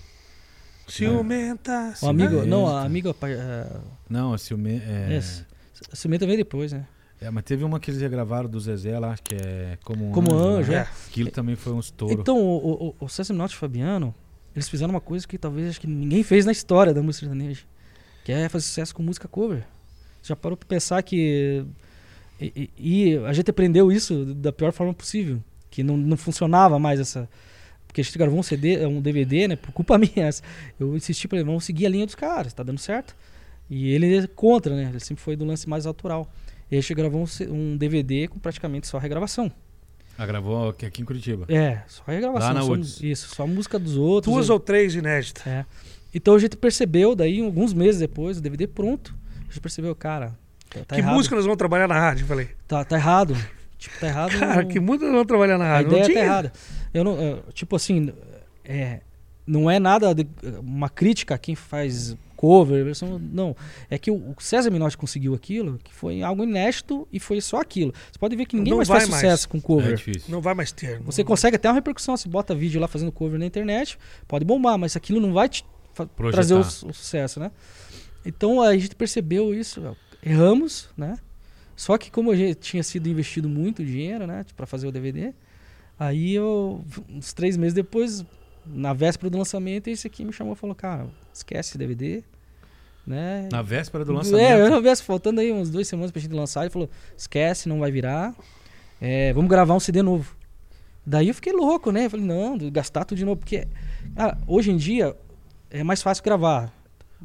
[0.88, 1.94] Ciumenta.
[2.02, 3.14] O amigo, não, a amiga.
[3.24, 3.68] É,
[4.10, 4.82] Não, a Ciume.
[4.86, 5.20] É.
[5.92, 6.86] A Ciumenta veio depois, né?
[7.20, 10.34] é, mas teve uma que eles regravaram do Zezé lá, que é Como um Como
[10.34, 10.80] Anjo, né?
[10.80, 10.82] é.
[11.08, 12.14] Aquilo também foi um estouro.
[12.14, 14.14] Então, o, o, o Sesame Not Fabiano,
[14.56, 17.64] eles fizeram uma coisa que talvez acho que ninguém fez na história da música sertaneja,
[18.24, 19.66] que é fazer sucesso com música cover.
[20.28, 21.64] Já parou pra pensar que.
[22.40, 22.70] E, e-
[23.14, 27.28] e a gente aprendeu isso da pior forma possível, que não, não funcionava mais essa.
[27.88, 29.56] Porque a gente gravou um CD, um DVD, né?
[29.56, 30.30] Por culpa minha.
[30.80, 33.16] Eu insisti pra ele, vamos seguir a linha dos caras, tá dando certo.
[33.70, 34.88] E ele é contra, né?
[34.90, 36.32] Ele sempre foi do lance mais autoral.
[36.70, 39.52] E a gente gravou um, um DVD com praticamente só regravação.
[40.18, 41.46] Ah, gravou aqui, aqui em Curitiba.
[41.48, 42.48] É, só regravação.
[42.50, 43.02] Lá na só- Woods.
[43.02, 44.34] isso, só música dos outros.
[44.34, 44.54] Duas né?
[44.54, 45.46] ou três inéditas.
[45.48, 45.66] É.
[46.14, 49.14] Então a gente percebeu, daí alguns meses depois, o DVD pronto,
[49.48, 50.38] a gente percebeu, cara,
[50.70, 51.14] tá, tá que errado.
[51.16, 52.24] música nós vamos trabalhar na rádio?
[52.24, 53.36] Eu falei, Tá, tá errado.
[53.78, 54.38] Tipo, tá errado.
[54.40, 55.88] cara, não- que música nós vamos trabalhar na a rádio?
[55.90, 56.24] ideia não tá tinha.
[56.26, 56.54] errada.
[56.94, 58.12] Eu não, é, tipo assim,
[58.66, 59.02] é,
[59.46, 60.28] não é nada de-
[60.60, 63.56] uma crítica a quem faz cover, versão, não.
[63.90, 67.92] É que o, César Minotti conseguiu aquilo, que foi algo inédito e foi só aquilo.
[68.12, 69.22] Você pode ver que ninguém Não mais vai faz mais.
[69.22, 69.96] sucesso com É cover.
[69.96, 70.30] difícil.
[70.32, 71.00] Não vai mais ter.
[71.02, 74.44] Você não- consegue até uma repercussão, se bota vídeo lá fazendo cover na internet, pode
[74.46, 75.64] bombar, mas aquilo não vai te
[75.96, 76.32] Projetar.
[76.32, 77.50] trazer o, o sucesso, né?
[78.28, 81.18] Então a gente percebeu isso, erramos, né?
[81.76, 85.34] Só que como a gente tinha sido investido muito dinheiro, né, para fazer o DVD,
[85.98, 88.26] aí eu uns três meses depois,
[88.66, 92.24] na véspera do lançamento, esse aqui me chamou e falou, cara, esquece esse DVD,
[93.06, 93.48] né?
[93.52, 94.70] Na véspera do É, eu lançamento.
[94.72, 97.92] na véspera, faltando aí umas duas semanas pra gente lançar, ele falou, esquece, não vai
[97.92, 98.36] virar,
[99.00, 100.36] é, vamos gravar um CD novo.
[101.06, 102.08] Daí eu fiquei louco, né?
[102.08, 103.66] Eu falei, não, gastar tudo de novo, porque
[104.16, 105.16] ah, hoje em dia
[105.70, 106.74] é mais fácil gravar.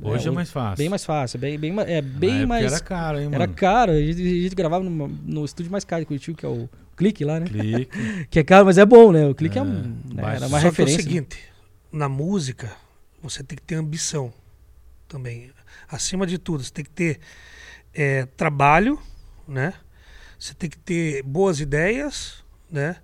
[0.01, 0.77] Hoje é, mais fácil.
[0.79, 2.65] Bem mais fácil, bem, bem, é Na bem mais...
[2.65, 3.55] Era caro, hein, Era mano?
[3.55, 6.49] caro, a gente, a gente gravava no, no estúdio mais caro de Curitiba, que é
[6.49, 7.47] o Clique lá, né?
[7.47, 7.89] Clique.
[8.31, 9.27] Que é caro, mas é bom, né?
[9.27, 10.37] O Clique é, É, um, né?
[10.37, 10.99] era uma Só referência.
[10.99, 11.39] que é o seguinte,
[11.93, 12.73] na música,
[13.23, 14.33] você tem que ter ambição
[15.09, 15.51] também.
[15.89, 17.19] Acima de tudo, você tem que ter
[17.95, 18.99] é, trabalho,
[19.47, 19.75] né?
[20.39, 22.97] Você tem que ter boas ideias, né?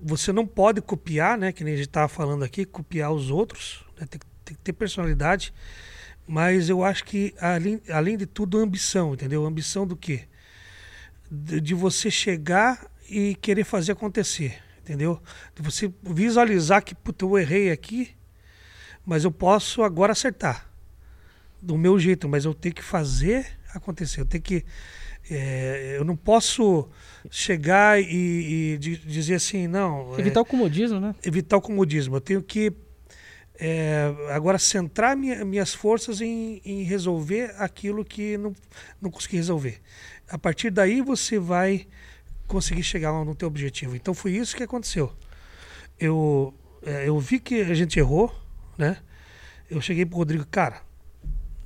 [0.00, 1.52] Você não pode copiar, né?
[1.52, 3.84] Que nem a gente estava falando aqui, copiar os outros.
[3.98, 4.06] né?
[4.10, 5.54] Tem, tem que ter personalidade.
[6.26, 9.44] Mas eu acho que, além, além de tudo, ambição, entendeu?
[9.44, 10.22] Ambição do quê?
[11.30, 15.20] De, de você chegar e querer fazer acontecer, entendeu?
[15.54, 18.10] De você visualizar que, puta, eu errei aqui,
[19.04, 20.70] mas eu posso agora acertar.
[21.60, 24.20] Do meu jeito, mas eu tenho que fazer acontecer.
[24.20, 24.64] Eu tenho que.
[25.30, 26.88] é, eu não posso
[27.30, 30.14] chegar e, e di- dizer assim, não.
[30.16, 31.14] é, Evitar o comodismo, né?
[31.24, 32.16] evitar o comodismo.
[32.16, 32.70] Eu tenho que
[33.58, 38.52] é, agora centrar minha- minhas forças em, em resolver aquilo que não,
[39.00, 39.80] não consegui resolver.
[40.28, 41.86] A partir daí você vai
[42.46, 43.94] conseguir chegar no teu objetivo.
[43.96, 45.12] Então foi isso que aconteceu.
[45.98, 46.52] Eu,
[46.84, 48.34] é, eu vi que a gente errou,
[48.76, 48.98] né?
[49.70, 50.80] Eu cheguei pro Rodrigo, cara,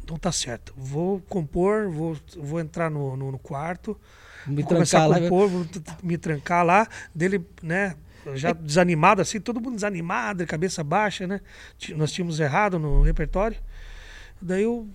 [0.09, 0.72] não tá certo.
[0.76, 3.99] Vou compor, vou, vou entrar no, no, no quarto,
[4.47, 5.20] Me vou trancar a lá.
[5.20, 7.97] compor, vou t- t- me trancar lá, dele, né,
[8.37, 11.41] já desanimado assim, todo mundo desanimado, cabeça baixa, né?
[11.97, 13.57] Nós tínhamos errado no repertório.
[14.41, 14.89] Daí eu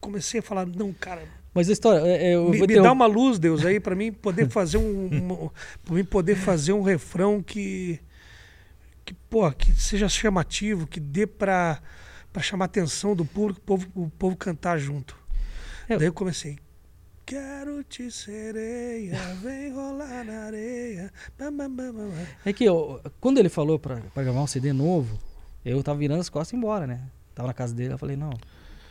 [0.00, 1.22] comecei a falar, não, cara,
[1.54, 2.00] Mas a história.
[2.06, 4.48] é, é, eu me, me ter dá um- uma luz, Deus, aí para mim poder
[4.48, 5.50] fazer um,
[5.84, 8.00] para mim poder fazer um refrão que
[9.04, 11.80] que pô, que seja chamativo, que dê para
[12.32, 15.16] para chamar a atenção do público, o povo, o povo cantar junto.
[15.88, 15.96] É.
[15.96, 16.58] Daí eu comecei
[17.28, 21.12] Quero te sereia, vem rolar na areia.
[21.38, 22.10] Bam, bam, bam.
[22.42, 25.18] É que eu- quando ele falou pra, pra gravar um CD novo,
[25.62, 27.02] eu tava virando as costas e embora, né?
[27.34, 28.30] Tava na casa dele, eu falei, não,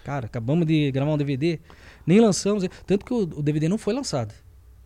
[0.04, 1.60] cara, acabamos de gravar um DVD,
[2.06, 2.64] nem lançamos.
[2.86, 4.32] Tanto que o, o DVD não foi lançado.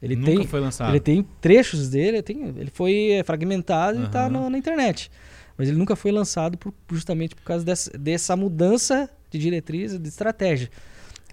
[0.02, 0.90] Ele Nunca tem, foi lançado.
[0.90, 5.12] ele tem trechos dele, tem, ele foi é, fragmentado e tá no- na internet.
[5.58, 10.08] Mas ele nunca foi lançado por- justamente por causa dessa, dessa mudança de diretriz, de
[10.08, 10.70] estratégia.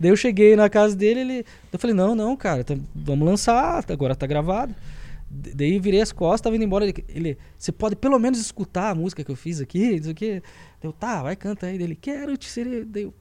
[0.00, 3.84] Daí eu cheguei na casa dele, ele, eu falei, não, não, cara, tá- vamos lançar,
[3.88, 4.74] agora tá gravado.
[5.30, 6.84] Daí virei as costas, tava indo embora.
[6.86, 10.42] Ele, ele, você pode pelo menos escutar a música que eu fiz aqui, isso aqui.
[10.82, 11.76] Eu, tá, vai, canta aí.
[11.76, 12.84] Dele, quero te ser.
[12.86, 13.14] Daí eu,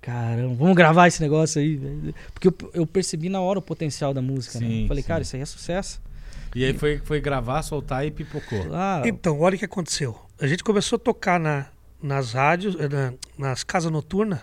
[0.00, 1.76] caramba, vamos gravar esse negócio aí.
[1.76, 2.14] velho.
[2.32, 4.66] Porque eu, eu percebi na hora o potencial da música, né?
[4.66, 5.08] Sim, Eu Falei, sim.
[5.08, 6.00] cara, isso aí é sucesso.
[6.54, 8.66] E aí foi, foi gravar, soltar e pipocou.
[8.72, 10.16] Ah, Então, olha o que aconteceu.
[10.40, 11.66] A gente começou a tocar na,
[12.02, 14.40] nas rádios, eh, na- nas casas noturnas.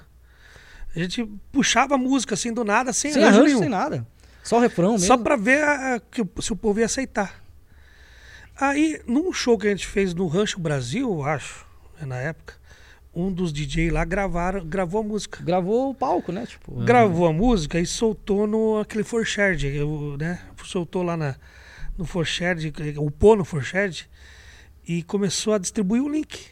[0.95, 3.59] A gente puxava a música assim do nada, sem, sem arranjo nenhum.
[3.59, 4.07] sem nada.
[4.43, 5.07] Só o refrão mesmo.
[5.07, 7.43] Só pra ver a- a- que o- se o povo ia aceitar.
[8.59, 11.65] Aí, num show que a gente fez no Rancho Brasil, acho,
[11.99, 12.53] né, na época,
[13.13, 15.43] um dos DJ lá gravaram, gravou a música.
[15.43, 16.45] Gravou o palco, né?
[16.45, 19.67] Tipo, Gravou a música e soltou no aquele Forshared,
[20.17, 20.39] né?
[20.63, 21.35] Soltou lá na,
[21.97, 24.09] no Forshared, upou no Forshared
[24.87, 26.47] e começou a distribuir o link.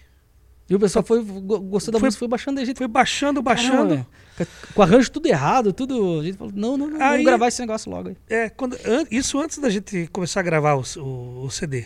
[0.69, 2.77] E o pessoal foi, go- gostou da Foi- música, foi baixando a gente.
[2.77, 3.89] Foi baixando, Caramba, baixando.
[4.37, 4.49] velho.
[4.73, 6.21] com o arranjo tudo errado, tudo.
[6.21, 8.17] A gente falou, não, não, não, Aí- vamos gravar esse negócio logo aí.
[8.29, 11.85] É, quando, an- isso antes da gente começar a gravar o, o- o CD.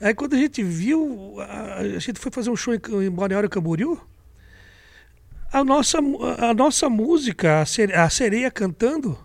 [0.00, 3.48] Aí quando a gente viu, a, a gente foi fazer um show em, em Balneário
[3.48, 3.98] Camboriú,
[5.52, 5.98] a nossa,
[6.38, 9.16] a nossa música, a, a sereia cantando,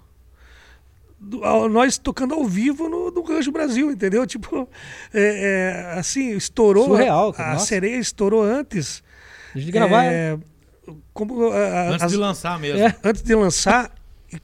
[1.70, 4.26] nós tocando ao vivo no, no Rancho Brasil, entendeu?
[4.26, 4.68] Tipo,
[5.14, 6.86] é, é, assim, estourou.
[6.86, 7.66] Surreal, cara, a nossa.
[7.66, 9.04] sereia estourou antes.
[9.56, 10.06] A gente gravar.
[10.06, 10.38] é,
[11.14, 12.80] como, a- a- Antes as- de lançar mesmo.
[12.82, 12.96] É.
[13.04, 13.92] antes de lançar,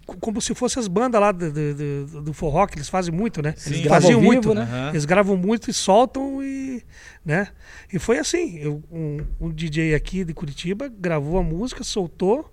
[0.06, 3.42] co- como se fossem as bandas lá do, do, do- forró, que eles fazem muito,
[3.42, 3.54] né?
[3.58, 3.72] Sim.
[3.72, 4.62] Eles Gravam faziam vivo, muito, né?
[4.64, 4.90] Aham.
[4.90, 6.84] Eles gravam muito e soltam e,
[7.26, 7.48] né?
[7.92, 12.53] E foi assim, eu- um, um DJ aqui de Curitiba gravou a música, soltou,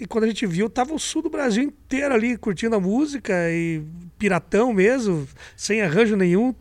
[0.00, 3.32] e quando a gente viu, tava o sul do Brasil inteiro ali curtindo a música
[3.50, 3.82] e
[4.18, 5.26] piratão mesmo,
[5.56, 6.54] sem arranjo nenhum,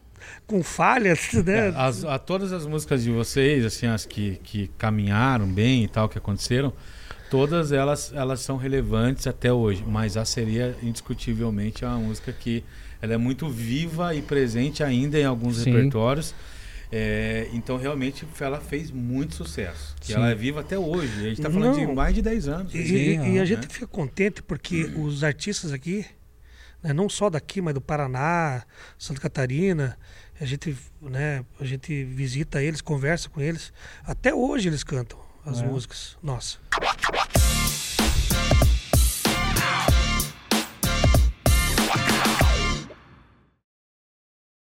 [0.45, 1.69] com falhas, né?
[1.69, 5.87] É, as- a todas as músicas de vocês, assim, as que, que caminharam bem e
[5.87, 6.71] tal, que aconteceram,
[7.29, 9.83] todas elas, elas são relevantes até hoje.
[9.87, 12.63] Mas a seria, indiscutivelmente, é uma música que
[13.01, 15.71] ela é muito viva e presente ainda em alguns Sim.
[15.71, 16.35] repertórios.
[16.91, 19.95] É, então, realmente, ela fez muito sucesso.
[20.01, 20.13] E Sim.
[20.15, 21.13] ela é viva até hoje.
[21.19, 21.85] A gente está falando Não.
[21.87, 22.75] de mais de 10 anos.
[22.75, 23.45] E, assim, e- e a né?
[23.45, 26.05] gente fica contente porque os artistas aqui,
[26.83, 28.63] né, não só daqui, mas do Paraná,
[28.97, 29.97] Santa Catarina,
[30.39, 33.71] a gente, né, a gente visita eles, conversa com eles.
[34.03, 35.65] Até hoje eles cantam as É.
[35.65, 36.17] músicas.
[36.21, 36.57] Nossa.